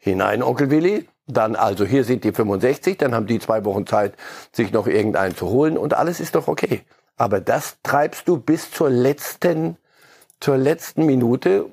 [0.00, 1.08] Hinein, Onkel Willi.
[1.26, 4.14] Dann also hier sind die 65, dann haben die zwei Wochen Zeit,
[4.52, 6.82] sich noch irgendeinen zu holen und alles ist doch okay.
[7.16, 9.76] Aber das treibst du bis zur letzten,
[10.40, 11.66] zur letzten Minute.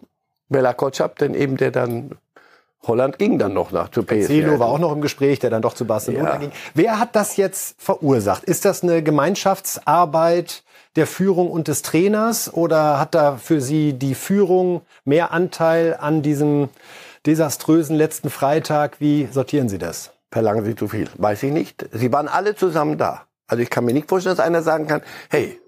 [0.49, 2.11] Bella Kotschap, denn eben der dann
[2.85, 4.27] Holland ging dann noch nach zu PSG.
[4.27, 6.37] Celo war auch noch im Gespräch, der dann doch zu Barcelona Ja.
[6.37, 6.51] ging.
[6.73, 8.43] Wer hat das jetzt verursacht?
[8.43, 10.63] Ist das eine Gemeinschaftsarbeit
[10.95, 16.21] der Führung und des Trainers oder hat da für Sie die Führung mehr Anteil an
[16.21, 16.69] diesem
[17.25, 18.99] desaströsen letzten Freitag?
[18.99, 20.11] Wie sortieren Sie das?
[20.31, 21.09] Verlangen Sie zu viel?
[21.17, 21.85] Weiß ich nicht.
[21.91, 23.27] Sie waren alle zusammen da.
[23.47, 25.59] Also ich kann mir nicht vorstellen, dass einer sagen kann, hey,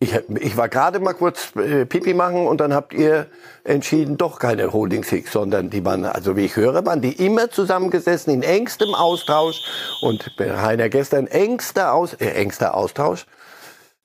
[0.00, 3.26] ich, ich war gerade mal kurz äh, Pipi machen und dann habt ihr
[3.64, 7.50] entschieden, doch keine Holding Six, sondern die waren, also wie ich höre, waren die immer
[7.50, 9.60] zusammengesessen in engstem Austausch
[10.00, 13.26] und Heiner gestern engster, Aus, äh, engster Austausch.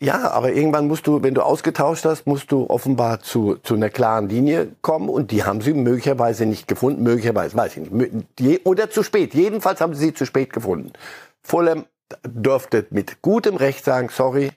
[0.04, 3.90] Ja, aber irgendwann musst du, wenn du ausgetauscht hast, musst du offenbar zu, zu einer
[3.90, 8.90] klaren Linie kommen und die haben sie möglicherweise nicht gefunden, möglicherweise, weiß ich nicht, oder
[8.90, 9.34] zu spät.
[9.34, 10.92] Jedenfalls haben sie sie zu spät gefunden.
[11.42, 11.86] Fulham
[12.26, 14.52] dürfte mit gutem Recht sagen, sorry,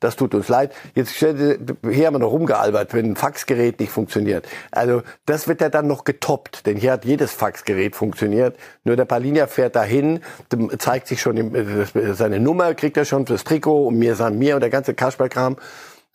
[0.00, 0.72] das tut uns leid.
[0.94, 4.46] Jetzt hier haben wir noch rumgealbert, wenn ein Faxgerät nicht funktioniert.
[4.70, 8.56] Also das wird ja dann noch getoppt, denn hier hat jedes Faxgerät funktioniert.
[8.84, 10.20] Nur der Palinia fährt dahin,
[10.78, 14.38] zeigt sich schon im- äh, seine Nummer, kriegt er schon fürs Trikot und mir san
[14.38, 15.56] mir und der ganze Kasperkram.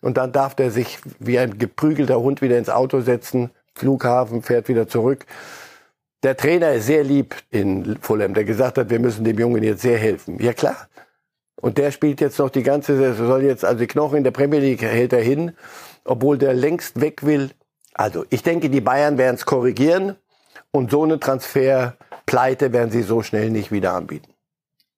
[0.00, 4.68] Und dann darf der sich wie ein geprügelter Hund wieder ins Auto setzen, Flughafen, fährt
[4.68, 5.24] wieder zurück.
[6.24, 9.82] Der Trainer ist sehr lieb in Fulham, der gesagt hat, wir müssen dem Jungen jetzt
[9.82, 10.38] sehr helfen.
[10.40, 10.88] Ja klar.
[11.62, 14.32] Und der spielt jetzt noch die ganze Saison, soll jetzt, also die Knochen in der
[14.32, 15.52] Premier League hält er hin,
[16.04, 17.52] obwohl der längst weg will.
[17.94, 20.16] Also ich denke, die Bayern werden es korrigieren
[20.72, 24.32] und so eine Transferpleite werden sie so schnell nicht wieder anbieten.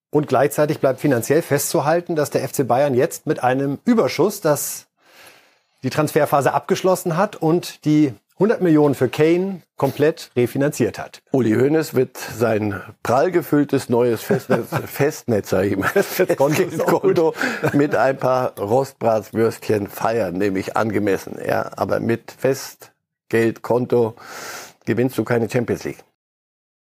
[0.09, 4.87] Und gleichzeitig bleibt finanziell festzuhalten, dass der FC Bayern jetzt mit einem Überschuss, das
[5.83, 11.23] die Transferphase abgeschlossen hat und die 100 Millionen für Kane komplett refinanziert hat.
[11.31, 17.33] Uli Hoeneß wird sein prall gefülltes neues Festnetz, Festnetz sag ich mal, Festnetzkonto
[17.75, 21.39] mit ein paar Rostbratswürstchen feiern, nämlich angemessen.
[21.47, 24.17] Ja, aber mit Festgeldkonto
[24.85, 26.05] gewinnst du keine Champions League.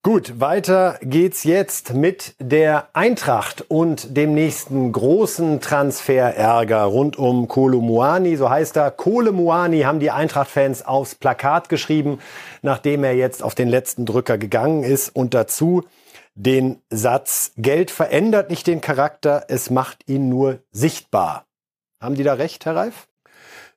[0.04, 7.80] Gut, weiter geht's jetzt mit der Eintracht und dem nächsten großen Transferärger rund um Kolo
[7.80, 8.34] Muani.
[8.34, 8.90] So heißt er.
[8.90, 12.18] Kole Muani haben die Eintracht-Fans aufs Plakat geschrieben,
[12.62, 15.14] nachdem er jetzt auf den letzten Drücker gegangen ist.
[15.14, 15.84] Und dazu
[16.34, 21.46] den Satz, Geld verändert nicht den Charakter, es macht ihn nur sichtbar.
[22.00, 23.06] Haben die da recht, Herr Reif?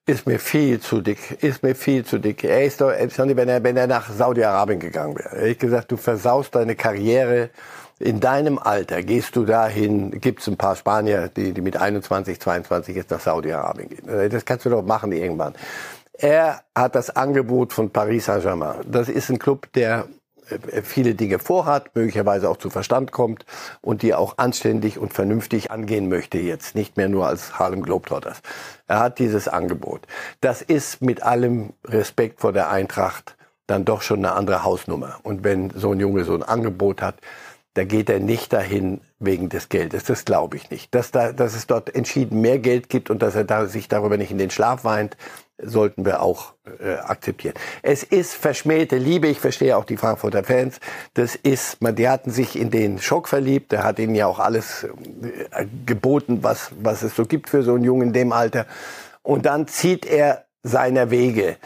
[0.06, 2.44] Ist mir viel zu dick, ist mir viel zu dick.
[2.44, 5.98] Er ist doch, wenn er, wenn er nach Saudi-Arabien gegangen wäre, hätte ich gesagt, du
[5.98, 7.50] versaust deine Karriere.
[7.98, 12.96] In deinem Alter gehst du dahin, gibt's ein paar Spanier, die, die mit 21, 22
[12.96, 14.10] jetzt nach Saudi-Arabien gehen.
[14.10, 15.56] Äh, das kannst du doch machen irgendwann.
[16.14, 18.82] Er hat das Angebot von Paris Saint-Germain.
[18.86, 20.08] Das ist ein Club, der
[20.84, 23.46] viele Dinge vorhat, möglicherweise auch zu Verstand kommt
[23.82, 28.42] und die auch anständig und vernünftig angehen möchte jetzt, nicht mehr nur als Harlem Globetrotters.
[28.88, 30.02] Er hat dieses Angebot.
[30.42, 33.36] Das ist mit allem Respekt vor der Eintracht
[33.68, 35.20] dann doch schon eine andere Hausnummer.
[35.24, 37.16] Und wenn so ein Junge so ein Angebot hat,
[37.74, 40.06] da geht er nicht dahin wegen des Geldes.
[40.06, 40.96] Das glaube ich nicht.
[40.96, 44.18] Dass, da, dass es dort entschieden mehr Geld gibt und dass er da, sich darüber
[44.18, 45.18] nicht in den Schlaf weint,
[45.62, 47.56] sollten wir auch äh, akzeptieren.
[47.82, 49.28] Es ist verschmähte Liebe.
[49.28, 50.80] Ich verstehe auch die Frankfurter Fans.
[51.14, 53.72] Das ist, man, die hatten sich in den Schock verliebt.
[53.72, 57.76] Der hat ihnen ja auch alles äh, geboten, was, was es so gibt für so
[57.76, 58.66] einen Jungen in dem Alter.
[59.24, 61.58] Und dann zieht er seiner Wege.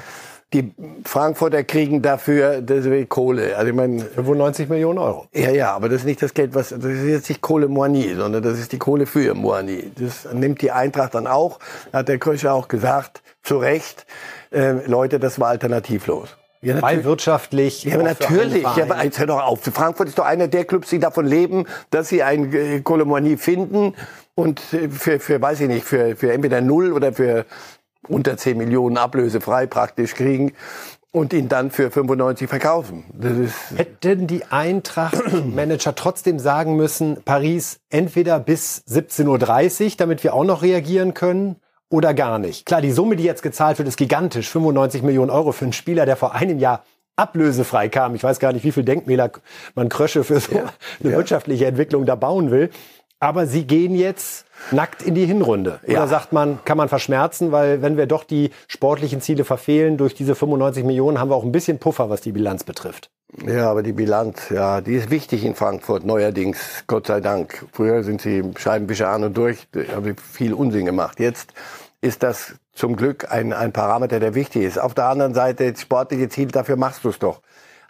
[0.52, 0.73] Die
[1.06, 3.56] Frankfurter kriegen dafür das Kohle.
[3.56, 5.28] Also ich meine, 95 Millionen Euro.
[5.32, 8.15] Ja, ja, aber das ist nicht das Geld, was das ist jetzt nicht Kohle Moani,
[8.15, 9.91] sondern das ist die Kohle für Moani.
[9.99, 11.60] Das nimmt die Eintracht dann auch.
[11.93, 14.06] Hat der Kröscher auch gesagt, zu Recht,
[14.52, 16.38] äh, Leute, das war alternativlos.
[16.62, 17.86] Ja, Weil wirtschaftlich.
[17.86, 18.63] Ja, aber natürlich.
[18.63, 19.62] Ja, aber jetzt hör doch auf.
[19.62, 23.95] Frankfurt ist doch einer der Clubs, die davon leben, dass sie ein äh, Kolomanie finden
[24.36, 27.45] und äh, für, für, weiß ich nicht, für, für entweder null oder für
[28.08, 30.54] unter 10 Millionen ablösefrei praktisch kriegen
[31.12, 33.06] und ihn dann für 95 verkaufen.
[33.75, 40.62] Hätten die Eintracht-Manager trotzdem sagen müssen, Paris entweder bis 17.30 Uhr, damit wir auch noch
[40.62, 41.56] reagieren können,
[41.89, 42.65] oder gar nicht?
[42.65, 44.49] Klar, die Summe, die jetzt gezahlt wird, ist gigantisch.
[44.49, 46.84] 95 Millionen Euro für einen Spieler, der vor einem Jahr
[47.15, 48.15] ablösefrei kam.
[48.15, 49.32] Ich weiß gar nicht, wie viel Denkmäler
[49.75, 51.17] man Krösche für so ja, eine ja.
[51.17, 52.69] wirtschaftliche Entwicklung da bauen will.
[53.19, 55.79] Aber sie gehen jetzt nackt in die Hinrunde.
[55.84, 56.08] Oder ja.
[56.08, 60.36] sagt man, kann man verschmerzen, weil wenn wir doch die sportlichen Ziele verfehlen durch diese
[60.36, 63.10] 95 Millionen, haben wir auch ein bisschen Puffer, was die Bilanz betrifft.
[63.45, 67.65] Ja, aber die Bilanz, ja, die ist wichtig in Frankfurt, neuerdings, Gott sei Dank.
[67.73, 71.19] Früher sind sie Scheibenwischer an und durch, haben viel Unsinn gemacht.
[71.19, 71.53] Jetzt
[72.01, 74.79] ist das zum Glück ein, ein Parameter, der wichtig ist.
[74.79, 77.41] Auf der anderen Seite, sportliche Ziel, dafür machst du es doch.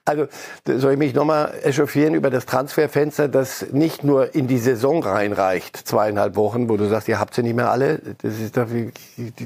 [0.09, 0.25] Also
[0.65, 5.77] soll ich mich nochmal echauffieren über das Transferfenster, das nicht nur in die Saison reinreicht,
[5.77, 8.01] zweieinhalb Wochen, wo du sagst, ihr habt sie nicht mehr alle.
[8.23, 8.91] Das ist wie,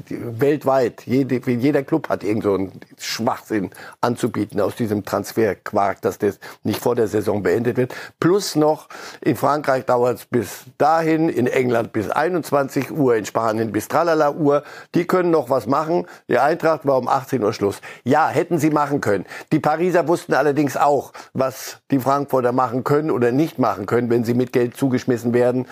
[0.08, 1.02] weltweit.
[1.04, 6.80] Jede, jeder Club hat irgend so einen Schwachsinn anzubieten aus diesem Transferquark, dass das nicht
[6.80, 7.94] vor der Saison beendet wird.
[8.18, 8.88] Plus noch,
[9.20, 14.30] in Frankreich dauert es bis dahin, in England bis 21 Uhr, in Spanien bis tralala
[14.30, 14.62] Uhr.
[14.94, 16.06] Die können noch was machen.
[16.30, 17.82] Die Eintracht war um 18 Uhr Schluss.
[18.02, 19.26] Ja, hätten sie machen können.
[19.52, 24.08] Die Pariser wussten alle allerdings auch, was die Frankfurter machen können oder nicht machen können,
[24.08, 25.66] wenn sie mit Geld zugeschmissen werden.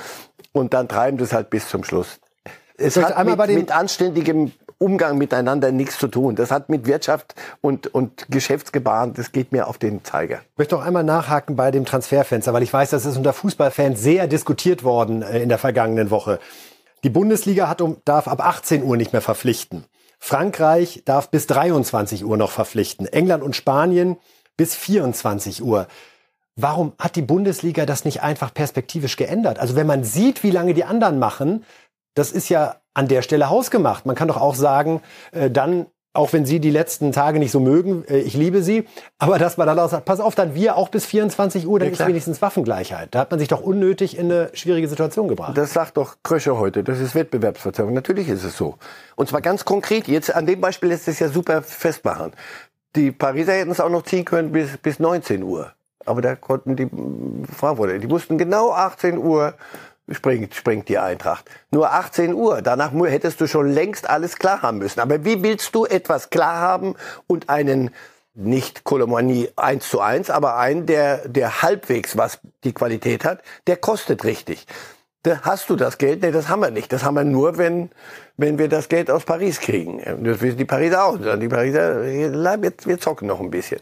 [0.52, 2.18] Und dann treiben sie es halt bis zum Schluss.
[2.76, 6.34] Es hat mit, mit anständigem Umgang miteinander nichts zu tun.
[6.34, 10.40] Das hat mit Wirtschaft und, und Geschäftsgebaren, das geht mir auf den Zeiger.
[10.54, 14.02] Ich möchte auch einmal nachhaken bei dem Transferfenster, weil ich weiß, das ist unter Fußballfans
[14.02, 16.40] sehr diskutiert worden äh, in der vergangenen Woche.
[17.04, 19.84] Die Bundesliga hat um, darf ab 18 Uhr nicht mehr verpflichten.
[20.18, 23.06] Frankreich darf bis 23 Uhr noch verpflichten.
[23.06, 24.16] England und Spanien
[24.56, 25.86] bis 24 Uhr.
[26.56, 29.58] Warum hat die Bundesliga das nicht einfach perspektivisch geändert?
[29.58, 31.64] Also wenn man sieht, wie lange die anderen machen,
[32.14, 34.04] das ist ja an der Stelle hausgemacht.
[34.04, 35.00] Man kann doch auch sagen,
[35.32, 38.86] äh, dann auch wenn Sie die letzten Tage nicht so mögen, äh, ich liebe Sie,
[39.18, 41.88] aber dass man dann auch sagt, pass auf, dann wir auch bis 24 Uhr, dann
[41.88, 43.08] ja, ist wenigstens Waffengleichheit.
[43.14, 45.56] Da hat man sich doch unnötig in eine schwierige Situation gebracht.
[45.56, 47.94] Das sagt doch Krösche heute, das ist Wettbewerbsverzerrung.
[47.94, 48.76] Natürlich ist es so.
[49.16, 52.32] Und zwar ganz konkret, jetzt an dem Beispiel lässt es ja super festmachen.
[52.94, 55.72] Die Pariser hätten es auch noch ziehen können bis, bis 19 Uhr.
[56.04, 56.88] Aber da konnten die
[57.54, 59.54] Frankfurter, die mussten genau 18 Uhr
[60.10, 61.48] springt, springt die Eintracht.
[61.70, 62.60] Nur 18 Uhr.
[62.62, 65.00] Danach hättest du schon längst alles klar haben müssen.
[65.00, 66.94] Aber wie willst du etwas klar haben
[67.26, 67.90] und einen
[68.34, 73.76] nicht Kolomanie eins zu eins, aber einen, der, der halbwegs was die Qualität hat, der
[73.76, 74.66] kostet richtig.
[75.42, 76.22] Hast du das Geld?
[76.22, 76.92] Nee, das haben wir nicht.
[76.92, 77.90] Das haben wir nur, wenn,
[78.36, 80.02] wenn wir das Geld aus Paris kriegen.
[80.24, 81.16] Das wissen die Pariser auch.
[81.16, 83.80] Die Pariser, wir, wir zocken noch ein bisschen.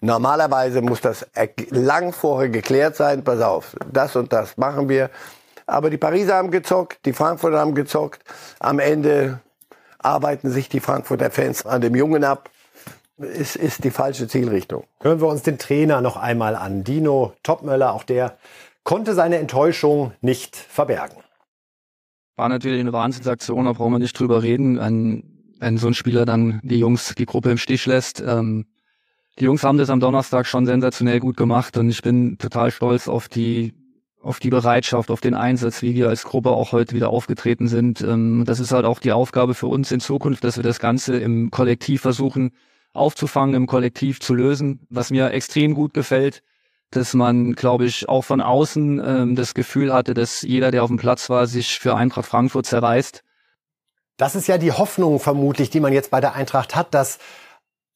[0.00, 1.26] Normalerweise muss das
[1.70, 3.24] lang vorher geklärt sein.
[3.24, 5.10] Pass auf, das und das machen wir.
[5.66, 8.22] Aber die Pariser haben gezockt, die Frankfurter haben gezockt.
[8.58, 9.40] Am Ende
[9.98, 12.50] arbeiten sich die Frankfurter Fans an dem Jungen ab.
[13.18, 14.84] Es ist die falsche Zielrichtung.
[15.00, 16.84] Hören wir uns den Trainer noch einmal an.
[16.84, 18.36] Dino Topmöller, auch der
[18.84, 21.16] konnte seine Enttäuschung nicht verbergen.
[22.36, 26.26] War natürlich eine Wahnsinnsaktion, da brauchen wir nicht drüber reden, wenn, wenn so ein Spieler
[26.26, 28.20] dann die Jungs, die Gruppe im Stich lässt.
[28.20, 28.66] Ähm,
[29.38, 33.08] die Jungs haben das am Donnerstag schon sensationell gut gemacht und ich bin total stolz
[33.08, 33.74] auf die
[34.20, 38.00] auf die Bereitschaft, auf den Einsatz, wie wir als Gruppe auch heute wieder aufgetreten sind.
[38.00, 41.18] Ähm, das ist halt auch die Aufgabe für uns in Zukunft, dass wir das Ganze
[41.18, 42.52] im Kollektiv versuchen
[42.94, 44.86] aufzufangen, im Kollektiv zu lösen.
[44.88, 46.42] Was mir extrem gut gefällt,
[46.96, 50.88] dass man, glaube ich, auch von außen ähm, das Gefühl hatte, dass jeder, der auf
[50.88, 53.22] dem Platz war, sich für Eintracht Frankfurt zerreißt.
[54.16, 57.18] Das ist ja die Hoffnung vermutlich, die man jetzt bei der Eintracht hat, dass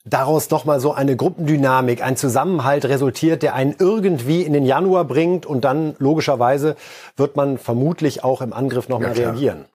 [0.05, 5.47] daraus nochmal so eine Gruppendynamik, ein Zusammenhalt resultiert, der einen irgendwie in den Januar bringt
[5.47, 6.77] und dann logischerweise
[7.17, 9.67] wird man vermutlich auch im Angriff nochmal ja, reagieren.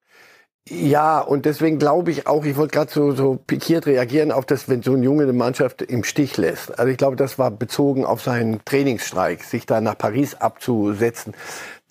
[0.69, 4.69] Ja, und deswegen glaube ich auch, ich wollte gerade so, so pikiert reagieren auf das,
[4.69, 6.79] wenn so ein Junge eine Mannschaft im Stich lässt.
[6.79, 11.33] Also ich glaube, das war bezogen auf seinen Trainingsstreik, sich da nach Paris abzusetzen.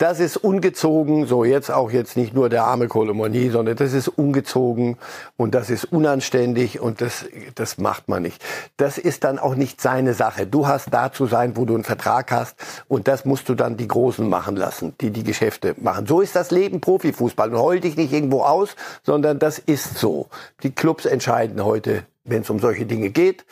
[0.03, 4.09] Das ist ungezogen, so jetzt auch jetzt nicht nur der arme Kolomoni, sondern das ist
[4.09, 4.97] ungezogen
[5.37, 7.23] und das ist unanständig und das,
[7.55, 8.43] das macht man nicht.
[8.75, 10.45] Das ist dann auch nicht seine Sache.
[10.45, 12.57] Du hast da zu sein, wo du einen Vertrag hast
[12.89, 16.05] und das musst du dann die Großen machen lassen, die die Geschäfte machen.
[16.05, 20.27] So ist das Leben Profifußball und heul dich nicht irgendwo aus, sondern das ist so.
[20.63, 23.45] Die Clubs entscheiden heute, wenn es um solche Dinge geht.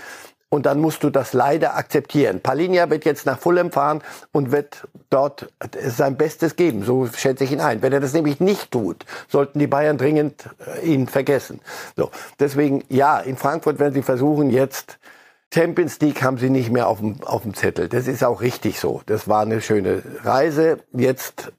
[0.53, 2.41] Und dann musst du das leider akzeptieren.
[2.41, 4.01] Palinja wird jetzt nach Fulham fahren
[4.33, 5.47] und wird dort
[5.87, 6.83] sein Bestes geben.
[6.83, 7.81] So schätze ich ihn ein.
[7.81, 10.49] Wenn er das nämlich nicht tut, sollten die Bayern dringend
[10.83, 11.61] äh, ihn vergessen.
[11.95, 12.11] So.
[12.37, 14.99] Deswegen, ja, in Frankfurt werden sie versuchen jetzt,
[15.53, 17.87] Champions League haben sie nicht mehr auf dem, auf dem Zettel.
[17.87, 19.01] Das ist auch richtig so.
[19.05, 20.79] Das war eine schöne Reise.
[20.91, 21.53] Jetzt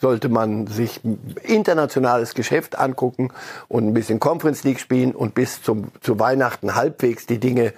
[0.00, 1.00] sollte man sich
[1.42, 3.30] internationales Geschäft angucken
[3.68, 7.74] und ein bisschen Conference League spielen und bis zum, zu Weihnachten halbwegs die Dinge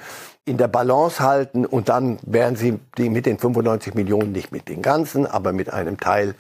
[0.47, 4.69] in der Balance halten und dann werden sie die mit den 95 Millionen nicht mit
[4.69, 6.35] den ganzen, aber mit einem Teil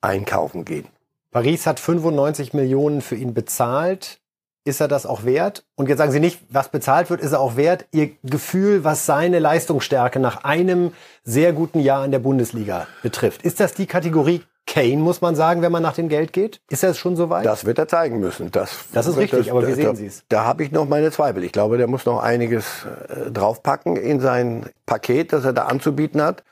[0.00, 0.86] einkaufen gehen.
[1.32, 4.20] Paris hat 95 Millionen für ihn bezahlt.
[4.64, 5.64] Ist er das auch wert?
[5.74, 7.86] Und jetzt sagen Sie nicht, was bezahlt wird, ist er auch wert.
[7.92, 10.92] Ihr Gefühl, was seine Leistungsstärke nach einem
[11.24, 13.42] sehr guten Jahr in der Bundesliga betrifft.
[13.42, 16.60] Ist das die Kategorie Kane, muss man sagen, wenn man nach dem Geld geht?
[16.68, 17.46] Ist er es schon soweit?
[17.46, 18.50] Das wird er zeigen müssen.
[18.50, 20.24] Das, das ist richtig, das, aber wie sehen Sie es?
[20.28, 21.44] Da, da habe ich noch meine Zweifel.
[21.44, 26.20] Ich glaube, der muss noch einiges äh, draufpacken in sein Paket, das er da anzubieten
[26.20, 26.42] hat.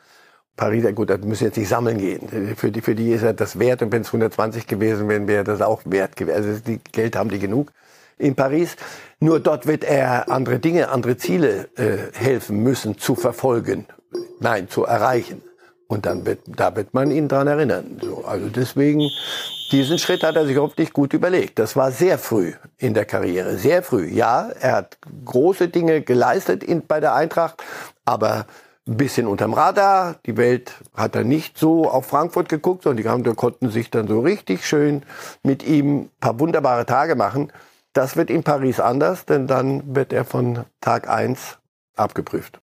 [0.56, 2.54] Paris, gut, das müssen jetzt nicht sammeln gehen.
[2.56, 3.82] Für die, für die ist er das wert.
[3.82, 6.36] Und wenn es 120 gewesen wäre, wäre das auch wert gewesen.
[6.36, 7.72] Also die Geld haben die genug
[8.18, 8.76] in Paris.
[9.18, 13.86] Nur dort wird er andere Dinge, andere Ziele äh, helfen müssen zu verfolgen.
[14.38, 15.42] Nein, zu erreichen.
[15.86, 17.98] Und dann wird, da wird man ihn dran erinnern.
[18.02, 19.10] So, also deswegen,
[19.70, 21.58] diesen Schritt hat er sich hoffentlich gut überlegt.
[21.58, 24.08] Das war sehr früh in der Karriere, sehr früh.
[24.08, 27.62] Ja, er hat große Dinge geleistet in, bei der Eintracht,
[28.04, 28.46] aber
[28.86, 30.16] ein bisschen unterm Radar.
[30.26, 34.08] Die Welt hat dann nicht so auf Frankfurt geguckt, sondern die haben, konnten sich dann
[34.08, 35.02] so richtig schön
[35.42, 37.52] mit ihm ein paar wunderbare Tage machen.
[37.92, 41.58] Das wird in Paris anders, denn dann wird er von Tag eins
[41.96, 42.60] abgeprüft.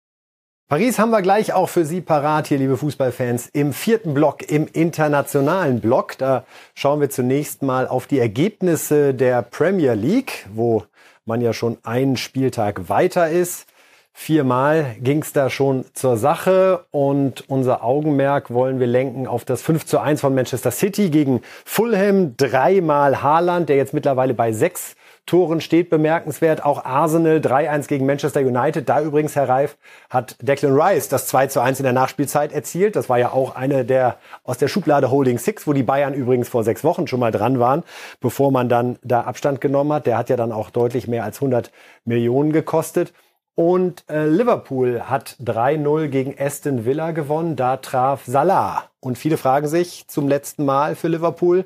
[0.71, 4.69] Paris haben wir gleich auch für Sie parat hier, liebe Fußballfans, im vierten Block, im
[4.71, 6.17] internationalen Block.
[6.17, 10.85] Da schauen wir zunächst mal auf die Ergebnisse der Premier League, wo
[11.25, 13.65] man ja schon einen Spieltag weiter ist.
[14.13, 19.61] Viermal ging es da schon zur Sache und unser Augenmerk wollen wir lenken auf das
[19.61, 22.37] 5 zu 1 von Manchester City gegen Fulham.
[22.37, 26.65] Dreimal Haaland, der jetzt mittlerweile bei sechs Toren steht bemerkenswert.
[26.65, 28.89] Auch Arsenal 3-1 gegen Manchester United.
[28.89, 29.77] Da übrigens, Herr Reif,
[30.09, 32.95] hat Declan Rice das 2 zu 1 in der Nachspielzeit erzielt.
[32.95, 36.49] Das war ja auch eine der aus der Schublade Holding Six, wo die Bayern übrigens
[36.49, 37.83] vor sechs Wochen schon mal dran waren,
[38.19, 40.05] bevor man dann da Abstand genommen hat.
[40.05, 41.71] Der hat ja dann auch deutlich mehr als 100
[42.03, 43.13] Millionen gekostet.
[43.55, 47.55] Und äh, Liverpool hat 3-0 gegen Aston Villa gewonnen.
[47.55, 48.85] Da traf Salah.
[48.99, 51.65] Und viele fragen sich zum letzten Mal für Liverpool,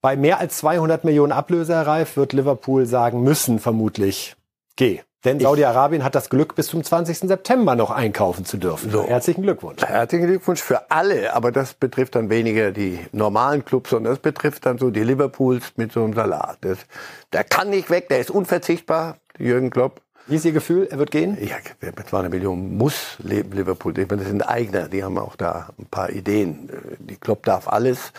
[0.00, 4.36] bei mehr als 200 Millionen Ablöse, Reif, wird Liverpool sagen müssen, vermutlich,
[4.76, 5.00] geh.
[5.24, 7.18] Denn Saudi-Arabien hat das Glück, bis zum 20.
[7.18, 8.92] September noch einkaufen zu dürfen.
[8.92, 9.04] So.
[9.04, 9.82] Herzlichen Glückwunsch.
[9.82, 14.64] Herzlichen Glückwunsch für alle, aber das betrifft dann weniger die normalen Clubs, sondern das betrifft
[14.64, 16.58] dann so die Liverpools mit so einem Salat.
[16.60, 16.78] Das,
[17.32, 20.00] der kann nicht weg, der ist unverzichtbar, Jürgen Klopp.
[20.28, 20.86] Wie ist Ihr Gefühl?
[20.90, 21.38] Er wird gehen?
[21.40, 23.98] Ja, mit 200 Millionen muss Liverpool.
[23.98, 26.68] Ich meine, das sind Eigner, die haben auch da ein paar Ideen.
[26.98, 28.12] Die Klopp darf alles.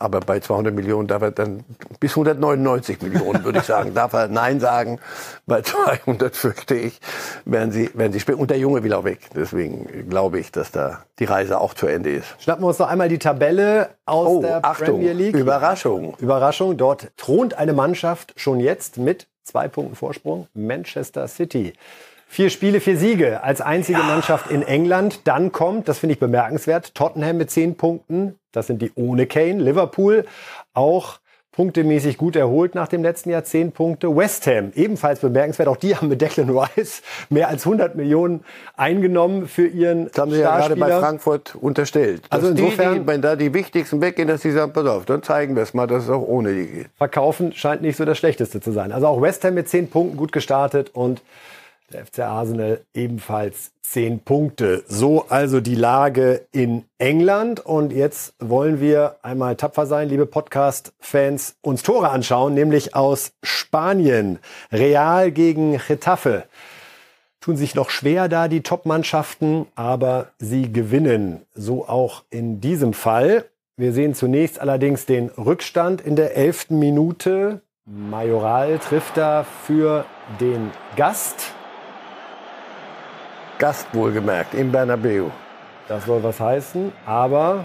[0.00, 1.64] Aber bei 200 Millionen darf er dann
[1.98, 5.00] bis 199 Millionen, würde ich sagen, darf er Nein sagen.
[5.46, 7.00] Bei 200 fürchte ich,
[7.44, 8.38] werden sie, werden sie spielen.
[8.38, 9.28] Und der Junge will auch weg.
[9.34, 12.26] Deswegen glaube ich, dass da die Reise auch zu Ende ist.
[12.38, 15.34] Schnappen wir uns noch einmal die Tabelle aus Oh, der Achtung, Premier League.
[15.34, 16.14] Überraschung.
[16.18, 16.76] Überraschung.
[16.76, 20.46] Dort thront eine Mannschaft schon jetzt mit zwei Punkten Vorsprung.
[20.54, 21.72] Manchester City.
[22.30, 25.26] Vier Spiele, vier Siege als einzige Mannschaft in England.
[25.26, 28.37] Dann kommt, das finde ich bemerkenswert, Tottenham mit zehn Punkten.
[28.52, 29.62] Das sind die ohne Kane.
[29.62, 30.24] Liverpool
[30.74, 31.18] auch
[31.52, 33.42] punktemäßig gut erholt nach dem letzten Jahr.
[33.42, 34.14] Zehn Punkte.
[34.16, 35.66] West Ham ebenfalls bemerkenswert.
[35.68, 38.44] Auch die haben mit Declan Rice mehr als 100 Millionen
[38.76, 40.88] eingenommen für ihren Das haben sie ja gerade bei.
[41.00, 42.22] Frankfurt unterstellt.
[42.30, 45.04] Dass Also insofern- die, die, wenn da die Wichtigsten weggehen, dass sie sagen, pass auf,
[45.04, 46.86] dann zeigen wir es mal, dass es auch ohne die geht.
[46.96, 48.92] verkaufen scheint nicht so das Schlechteste zu sein.
[48.92, 51.22] Also auch West Ham mit 10 Punkten gut gestartet und
[51.92, 54.84] der FC Arsenal ebenfalls 10 Punkte.
[54.88, 57.64] So also die Lage in England.
[57.64, 64.38] Und jetzt wollen wir einmal tapfer sein, liebe Podcast-Fans, uns Tore anschauen, nämlich aus Spanien.
[64.70, 66.44] Real gegen Getafe.
[67.40, 71.42] Tun sich noch schwer da die Top-Mannschaften, aber sie gewinnen.
[71.54, 73.44] So auch in diesem Fall.
[73.76, 77.62] Wir sehen zunächst allerdings den Rückstand in der elften Minute.
[77.86, 80.04] Majoral trifft da für
[80.40, 81.54] den Gast.
[83.58, 85.30] Gast wohlgemerkt, im Bernabeu.
[85.88, 86.92] Das soll was heißen.
[87.06, 87.64] Aber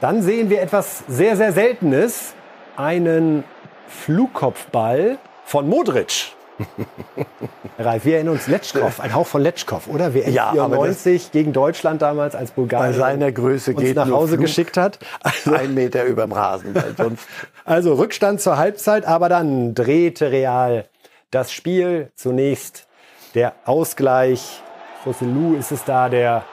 [0.00, 2.34] dann sehen wir etwas sehr, sehr Seltenes.
[2.76, 3.42] Einen
[3.88, 6.32] Flugkopfball von Modric.
[7.78, 10.12] Ralf, wir erinnern uns Letschkow, ein Hauch von Letschkow, oder?
[10.12, 14.10] WM Ja, aber 94 gegen Deutschland damals als Bulgarien Bei seiner Größe uns geht nach
[14.10, 14.42] Hause Flug.
[14.46, 14.98] geschickt hat.
[15.20, 17.26] Also, Ein Meter überm Rasen, weil sonst
[17.64, 20.86] also Rückstand zur Halbzeit, aber dann drehte Real
[21.30, 22.10] das Spiel.
[22.16, 22.87] Zunächst
[23.34, 24.62] der Ausgleich.
[25.06, 26.44] Rossellou ist es da, der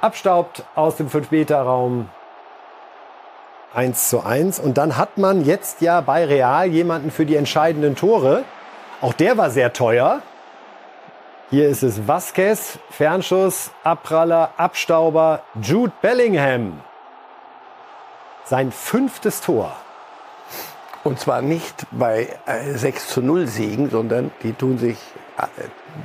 [0.00, 2.08] abstaubt aus dem 5-Meter-Raum.
[3.74, 4.58] 1 zu 1.
[4.58, 8.44] Und dann hat man jetzt ja bei Real jemanden für die entscheidenden Tore.
[9.00, 10.22] Auch der war sehr teuer.
[11.50, 16.80] Hier ist es Vasquez, Fernschuss, Abpraller, Abstauber, Jude Bellingham.
[18.44, 19.76] Sein fünftes Tor.
[21.02, 25.29] Und zwar nicht bei äh, 6 zu 0 Siegen, sondern die tun sich äh,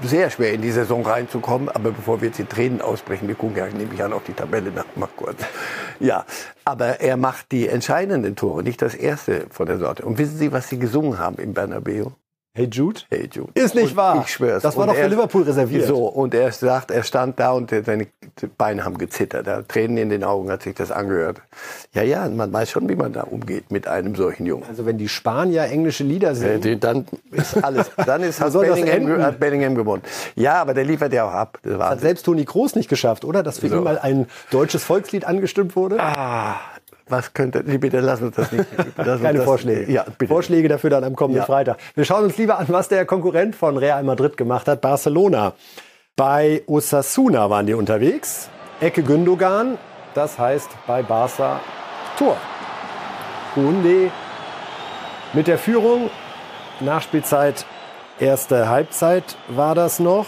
[0.03, 1.69] sehr schwer in die Saison reinzukommen.
[1.69, 4.33] Aber bevor wir jetzt die Tränen ausbrechen, wir gucken ja, nehme ich an, auf die
[4.33, 5.41] Tabelle nach, mal kurz.
[5.99, 6.25] Ja,
[6.63, 10.05] aber er macht die entscheidenden Tore, nicht das erste von der Sorte.
[10.05, 12.11] Und wissen Sie, was Sie gesungen haben im Bernabeu?
[12.57, 13.01] Hey Jude?
[13.09, 13.51] Hey Jude.
[13.53, 14.21] Ist nicht Und wahr.
[14.25, 14.63] Ich schwör's.
[14.63, 15.87] Das war Und doch für er- Liverpool reserviert.
[15.87, 18.07] So, und er sagt, er stand da und seine
[18.57, 19.45] Beine haben gezittert.
[19.47, 21.41] Er hat Tränen in den Augen, hat sich das angehört.
[21.93, 24.63] Ja, ja, man weiß schon, wie man da umgeht mit einem solchen Jungen.
[24.69, 27.91] Also wenn die Spanier englische Lieder Äh, singen, die- Dann ist alles.
[28.05, 30.03] Dann ist, hat, das Bellingham, hat Bellingham gewonnen.
[30.35, 31.59] Ja, aber der liefert ja auch ab.
[31.61, 33.43] Das war hat selbst Toni Kroos nicht geschafft, oder?
[33.43, 33.75] Dass für So.
[33.79, 35.97] ihn mal ein deutsches Volkslied angestimmt wurde?
[35.99, 36.55] Ah,
[37.07, 37.63] was könnte.
[37.65, 38.65] Sie bitte lassen uns das nicht.
[38.77, 39.91] uns Keine das, Vorschläge.
[39.91, 40.27] Ja, bitte.
[40.33, 41.45] Vorschläge dafür dann am kommenden Ja.
[41.45, 41.77] Freitag.
[41.95, 45.53] Wir schauen uns lieber an, was der Konkurrent von Real Madrid gemacht hat, Barcelona.
[46.15, 48.49] Bei Osasuna waren die unterwegs.
[48.79, 49.77] Ecke Gündogan,
[50.13, 51.59] das heißt bei Barca
[52.17, 52.37] Tor.
[53.55, 54.11] Hunde
[55.33, 56.09] mit der Führung.
[56.79, 57.65] Nachspielzeit,
[58.19, 60.25] erste Halbzeit war das noch.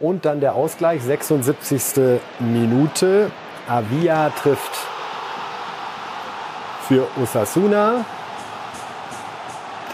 [0.00, 2.20] Und dann der Ausgleich, 76.
[2.40, 3.30] Minute.
[3.68, 4.72] Avia trifft
[6.88, 8.04] für Osasuna.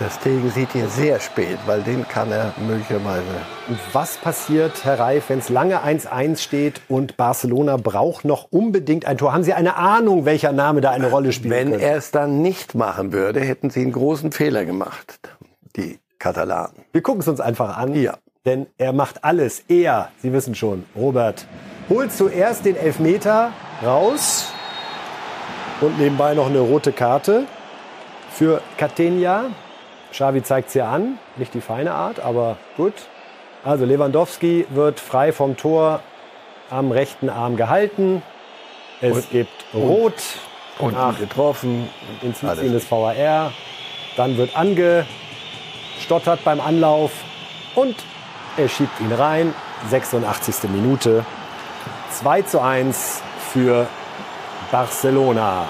[0.01, 3.26] Das Tegen sieht hier sehr spät, weil den kann er möglicherweise.
[3.68, 9.05] Und was passiert, Herr Reif, wenn es lange 1-1 steht und Barcelona braucht noch unbedingt
[9.05, 9.34] ein Tor?
[9.34, 11.55] Haben Sie eine Ahnung, welcher Name da eine Rolle spielt?
[11.55, 15.18] Wenn er es dann nicht machen würde, hätten sie einen großen Fehler gemacht,
[15.76, 16.76] die Katalanen.
[16.93, 17.95] Wir gucken es uns einfach an.
[17.95, 18.14] Ja.
[18.47, 19.64] Denn er macht alles.
[19.68, 21.47] Er, Sie wissen schon, Robert,
[21.91, 23.53] holt zuerst den Elfmeter
[23.84, 24.51] raus
[25.81, 27.45] und nebenbei noch eine rote Karte
[28.33, 29.45] für Catenia.
[30.12, 32.95] Xavi zeigt es ja an, nicht die feine Art, aber gut.
[33.64, 36.01] Also Lewandowski wird frei vom Tor
[36.70, 38.22] am rechten Arm gehalten.
[39.01, 40.14] Es Und- gibt Rot
[40.78, 41.89] Und nach getroffen.
[42.20, 43.53] Hinzuziehen des VAR.
[44.16, 47.12] Dann wird angestottert beim Anlauf
[47.74, 47.95] und
[48.57, 49.55] er schiebt ihn rein.
[49.89, 50.68] 86.
[50.70, 51.24] Minute.
[52.11, 53.22] 2 zu 1
[53.53, 53.87] für
[54.71, 55.66] Barcelona.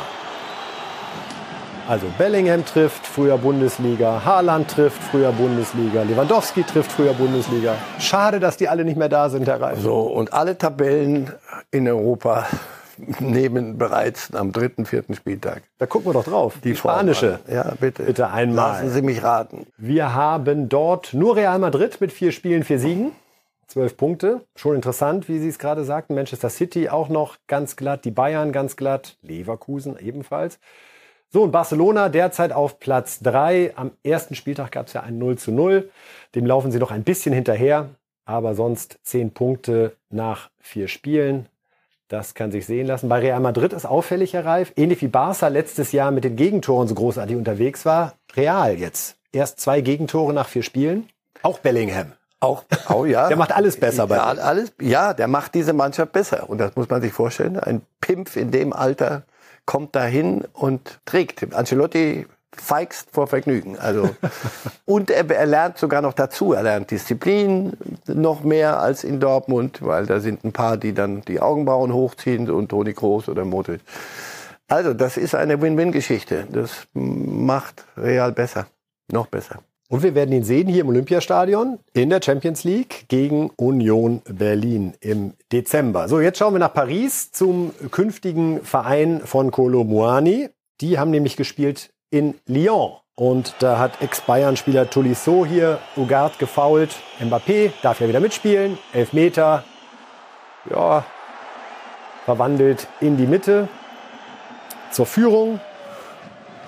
[1.89, 4.23] Also Bellingham trifft, früher Bundesliga.
[4.25, 6.03] Haaland trifft, früher Bundesliga.
[6.03, 7.75] Lewandowski trifft, früher Bundesliga.
[7.99, 9.81] Schade, dass die alle nicht mehr da sind, Herr Reif.
[9.81, 11.33] So, und alle Tabellen
[11.71, 12.47] in Europa
[13.19, 15.63] nehmen bereits am dritten, vierten Spieltag.
[15.79, 16.55] Da gucken wir doch drauf.
[16.63, 17.41] Die, spanische.
[17.51, 18.05] Ja, bitte.
[18.05, 18.73] Bitte einmal.
[18.73, 19.67] Lassen Sie mich raten.
[19.79, 23.13] Wir haben dort nur Real Madrid mit vier Spielen, vier Siegen.
[23.71, 24.45] Zwölf Punkte.
[24.57, 26.17] Schon interessant, wie Sie es gerade sagten.
[26.17, 28.05] Manchester City auch noch ganz glatt.
[28.05, 29.17] Die Bayern ganz glatt.
[29.23, 30.59] Leverkusen ebenfalls.
[31.29, 33.75] So, und Barcelona derzeit auf Platz 3.
[33.77, 35.89] Am ersten Spieltag gab es ja ein 0 zu 0.
[36.35, 37.91] Dem laufen sie noch ein bisschen hinterher,
[38.25, 41.47] aber sonst 10 Punkte nach vier Spielen.
[42.09, 43.09] Das kann sich sehen lassen.
[43.09, 46.89] Bei Real Madrid ist auffällig, Herr Reif, ähnlich wie Barca letztes Jahr mit den Gegentoren
[46.89, 48.15] so großartig unterwegs war.
[48.35, 49.17] Real jetzt.
[49.31, 51.09] Erst zwei Gegentore nach vier Spielen.
[51.45, 52.15] Auch Bellingham.
[52.41, 53.29] Auch, oh ja.
[53.29, 56.49] Der macht alles besser bei ja, alles, ja, der macht diese Mannschaft besser.
[56.49, 57.59] Und das muss man sich vorstellen.
[57.59, 59.23] Ein Pimpf in dem Alter
[59.67, 61.55] kommt dahin und trägt.
[61.55, 62.27] Ancelotti
[62.57, 63.79] feigst vor Vergnügen.
[63.79, 64.11] Also
[64.87, 66.55] und er, er, lernt sogar noch dazu.
[66.55, 67.75] Er lernt Disziplin
[68.07, 72.51] noch mehr als in Dortmund, weil da sind ein paar, die dann die Augenbrauen hochziehen
[72.51, 73.83] und Toni Kroos oder Modric.
[74.67, 76.47] Also das ist eine Win-Win-Geschichte.
[76.51, 78.67] Das macht Real besser,
[79.11, 79.61] noch besser.
[79.91, 84.95] Und wir werden ihn sehen hier im Olympiastadion in der Champions League gegen Union Berlin
[85.01, 86.07] im Dezember.
[86.07, 90.49] So, jetzt schauen wir nach Paris zum künftigen Verein von Colo Muani.
[90.81, 92.93] Die haben nämlich gespielt in Lyon.
[93.17, 96.91] Und da hat Ex-Bayern-Spieler Tolisso hier Ugart gefault.
[97.19, 98.79] Mbappé darf ja wieder mitspielen.
[98.93, 99.65] Elfmeter.
[100.71, 101.05] Ja,
[102.27, 103.69] verwandelt in die Mitte
[104.93, 105.59] zur Führung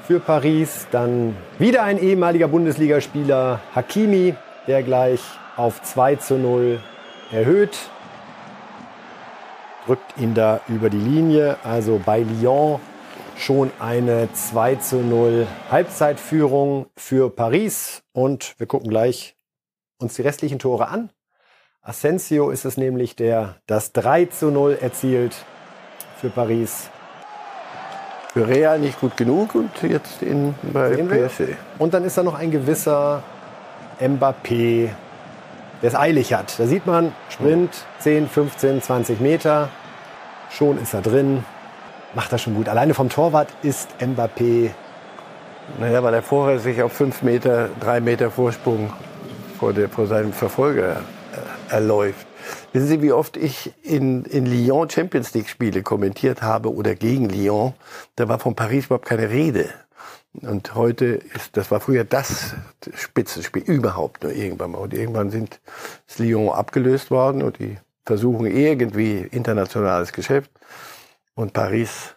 [0.07, 0.86] für Paris.
[0.90, 4.34] Dann wieder ein ehemaliger Bundesligaspieler, Hakimi,
[4.66, 5.20] der gleich
[5.57, 6.80] auf 2 zu 0
[7.30, 7.76] erhöht.
[9.86, 11.57] Drückt ihn da über die Linie.
[11.64, 12.80] Also bei Lyon
[13.36, 18.03] schon eine 2 zu 0 Halbzeitführung für Paris.
[18.12, 19.36] Und wir gucken gleich
[19.98, 21.11] uns die restlichen Tore an.
[21.80, 25.34] Asensio ist es nämlich, der das 3 zu 0 erzielt
[26.20, 26.90] für Paris
[28.33, 31.55] für Real nicht gut genug und jetzt in, bei PSG.
[31.78, 33.22] Und dann ist da noch ein gewisser
[34.01, 34.89] Mbappé,
[35.83, 36.59] der es eilig hat.
[36.59, 39.68] Da sieht man, Sprint 10, 15, 20 Meter.
[40.51, 41.45] Schon ist er drin.
[42.14, 42.68] Macht das schon gut.
[42.68, 44.70] Alleine vom Torwart ist Mbappé.
[45.78, 48.93] Naja, weil er vorher sich auf 5 Meter, 3 Meter Vorsprung
[49.59, 50.97] vor, der, vor seinem Verfolger
[51.70, 52.26] äh, erläuft.
[52.72, 57.28] Wissen Sie, wie oft ich in, in Lyon Champions League Spiele kommentiert habe oder gegen
[57.28, 57.74] Lyon?
[58.16, 59.68] Da war von Paris überhaupt keine Rede.
[60.40, 62.55] Und heute ist, das war früher das
[62.95, 64.78] Spitzenspiel überhaupt nur irgendwann mal.
[64.78, 65.61] Und irgendwann sind
[66.09, 70.51] ist Lyon abgelöst worden und die versuchen irgendwie internationales Geschäft.
[71.34, 72.16] Und Paris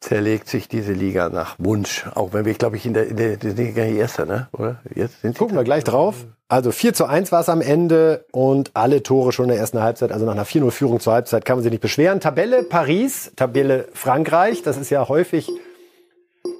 [0.00, 2.06] zerlegt sich diese Liga nach Wunsch.
[2.14, 4.48] Auch wenn wir, glaube ich, in der, in der, gar nicht Erster, ne?
[4.52, 4.80] Oder?
[4.94, 6.26] Jetzt sind Gucken wir gleich drauf.
[6.48, 9.80] Also 4 zu 1 war es am Ende und alle Tore schon in der ersten
[9.80, 10.10] Halbzeit.
[10.10, 12.18] Also nach einer 4-0-Führung zur Halbzeit kann man sich nicht beschweren.
[12.18, 14.62] Tabelle Paris, Tabelle Frankreich.
[14.62, 15.50] Das ist ja häufig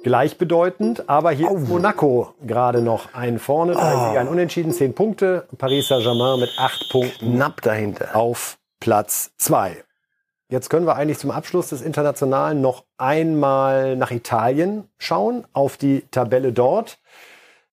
[0.03, 1.09] gleichbedeutend.
[1.09, 1.57] Aber hier oh.
[1.57, 3.75] Monaco gerade noch ein vorne.
[3.75, 3.79] Oh.
[3.79, 5.47] ein Unentschieden, 10 Punkte.
[5.57, 7.35] Paris Saint-Germain mit 8 Punkten.
[7.35, 8.15] Knapp dahinter.
[8.15, 9.83] Auf Platz 2.
[10.51, 16.01] Jetzt können wir eigentlich zum Abschluss des Internationalen noch einmal nach Italien schauen, auf die
[16.11, 16.99] Tabelle dort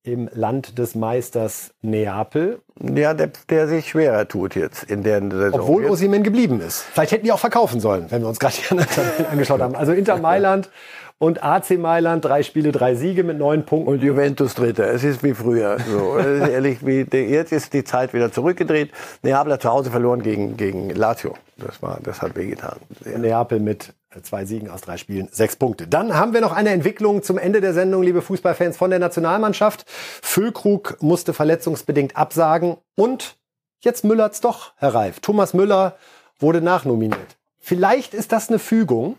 [0.03, 2.61] im Land des Meisters Neapel.
[2.80, 5.61] Ja, der, der sich schwerer tut jetzt in der Saison.
[5.61, 6.82] Obwohl Osimen geblieben ist.
[6.82, 9.74] Vielleicht hätten die auch verkaufen sollen, wenn wir uns gerade die anderen Tabellen angeschaut haben.
[9.74, 10.70] Also Inter Mailand
[11.18, 13.92] und AC Mailand, drei Spiele, drei Siege mit neun Punkten.
[13.92, 14.92] Und Juventus Dritter.
[14.92, 15.78] Es ist wie früher.
[15.80, 18.92] So, ehrlich, wie, jetzt ist die Zeit wieder zurückgedreht.
[19.22, 21.34] Neapel hat zu Hause verloren gegen, gegen Lazio.
[21.57, 22.76] Das war, das hat wehgetan.
[23.05, 23.92] Neapel mit
[24.23, 25.87] zwei Siegen aus drei Spielen, sechs Punkte.
[25.87, 29.85] Dann haben wir noch eine Entwicklung zum Ende der Sendung, liebe Fußballfans, von der Nationalmannschaft.
[29.89, 33.37] Füllkrug musste verletzungsbedingt absagen und
[33.81, 35.21] jetzt Müllert's doch, Herr Reif.
[35.21, 35.97] Thomas Müller
[36.39, 37.37] wurde nachnominiert.
[37.59, 39.17] Vielleicht ist das eine Fügung.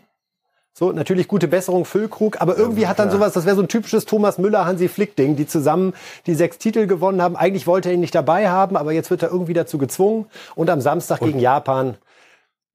[0.72, 4.06] So, natürlich gute Besserung Füllkrug, aber irgendwie hat dann sowas, das wäre so ein typisches
[4.06, 5.94] Thomas Müller, Hansi Flick Ding, die zusammen
[6.26, 7.36] die sechs Titel gewonnen haben.
[7.36, 10.70] Eigentlich wollte er ihn nicht dabei haben, aber jetzt wird er irgendwie dazu gezwungen und
[10.70, 11.96] am Samstag und gegen Japan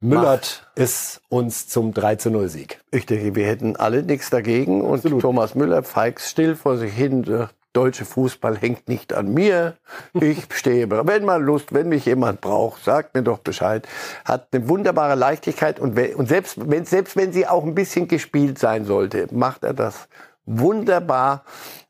[0.06, 2.80] Müllert es uns zum 3 zu 0 Sieg.
[2.92, 4.82] Ich denke, wir hätten alle nichts dagegen.
[4.82, 5.22] Und Absolut.
[5.22, 7.24] Thomas Müller feigt still vor sich hin.
[7.24, 9.76] Der deutsche Fußball hängt nicht an mir.
[10.14, 10.90] Ich stehe.
[10.90, 13.88] wenn mal Lust, wenn mich jemand braucht, sagt mir doch Bescheid.
[14.24, 15.80] Hat eine wunderbare Leichtigkeit.
[15.80, 19.74] Und, und selbst, wenn, selbst wenn sie auch ein bisschen gespielt sein sollte, macht er
[19.74, 20.08] das
[20.46, 21.44] wunderbar.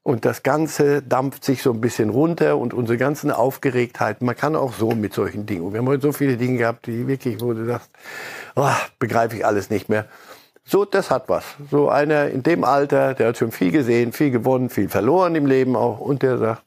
[0.08, 4.56] Und das Ganze dampft sich so ein bisschen runter und unsere ganzen Aufgeregtheiten, man kann
[4.56, 5.74] auch so mit solchen Dingen.
[5.74, 7.90] Wir haben heute so viele Dinge gehabt, die wirklich, wo du sagst,
[8.56, 10.06] oh, begreife ich alles nicht mehr.
[10.64, 11.44] So, das hat was.
[11.72, 15.48] So einer in dem Alter, der hat schon viel gesehen, viel gewonnen, viel verloren im
[15.48, 16.00] Leben auch.
[16.02, 16.62] Und der sagt,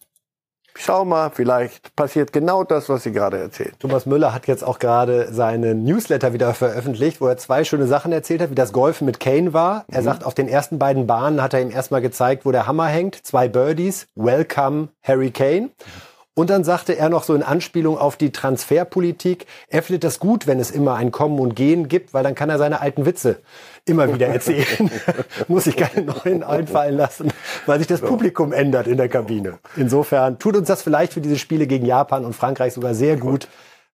[0.74, 3.74] schau mal, vielleicht passiert genau das, was Sie gerade erzählt.
[3.80, 8.12] Thomas Müller hat jetzt auch gerade seinen Newsletter wieder veröffentlicht, wo er zwei schöne Sachen
[8.12, 9.84] erzählt hat, wie das Golfen mit Kane war.
[9.88, 10.04] Er mhm.
[10.04, 13.14] sagt, auf den ersten beiden Bahnen hat er ihm erstmal gezeigt, wo der Hammer hängt.
[13.26, 14.08] Zwei Birdies.
[14.14, 15.70] Welcome, Harry Kane.
[16.38, 20.46] Und dann sagte er noch so in Anspielung auf die Transferpolitik, er findet das gut,
[20.46, 23.40] wenn es immer ein Kommen und Gehen gibt, weil dann kann er seine alten Witze
[23.86, 24.88] immer wieder erzählen.
[25.48, 27.32] Muss sich keine neuen einfallen lassen,
[27.66, 29.58] weil sich das Publikum ändert in der Kabine.
[29.74, 33.48] Insofern tut uns das vielleicht für diese Spiele gegen Japan und Frankreich sogar sehr gut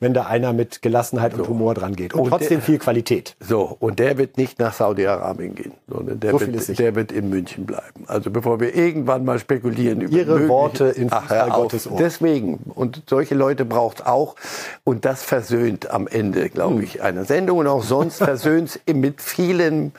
[0.01, 1.43] wenn da einer mit Gelassenheit so.
[1.43, 2.13] und Humor dran geht.
[2.13, 3.35] Und, und trotzdem der, viel Qualität.
[3.39, 7.29] So, und der wird nicht nach Saudi-Arabien gehen, sondern der, so wird, der wird in
[7.29, 8.03] München bleiben.
[8.07, 11.97] Also bevor wir irgendwann mal spekulieren über Ihre Worte in Ach, Gottes Ohr.
[11.99, 12.55] Deswegen.
[12.73, 14.35] Und solche Leute braucht es auch.
[14.83, 16.83] Und das versöhnt am Ende, glaube hm.
[16.83, 17.59] ich, einer Sendung.
[17.59, 19.91] Und auch sonst versöhnt es mit vielen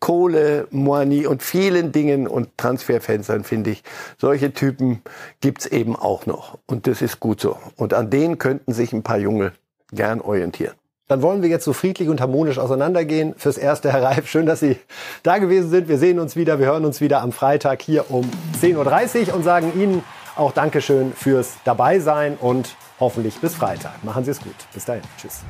[0.00, 3.82] Kohle, Moani und vielen Dingen und Transferfenstern, finde ich.
[4.16, 5.02] Solche Typen
[5.42, 6.56] gibt es eben auch noch.
[6.64, 7.58] Und das ist gut so.
[7.76, 9.49] Und an denen könnten sich ein paar junge
[9.92, 10.74] gern orientieren.
[11.08, 13.34] Dann wollen wir jetzt so friedlich und harmonisch auseinandergehen.
[13.36, 14.76] Fürs Erste, Herr Reif, schön, dass Sie
[15.24, 15.88] da gewesen sind.
[15.88, 18.30] Wir sehen uns wieder, wir hören uns wieder am Freitag hier um
[18.62, 20.04] 10.30 Uhr und sagen Ihnen
[20.36, 24.04] auch Dankeschön fürs Dabeisein und hoffentlich bis Freitag.
[24.04, 24.54] Machen Sie es gut.
[24.72, 25.02] Bis dahin.
[25.20, 25.40] Tschüss.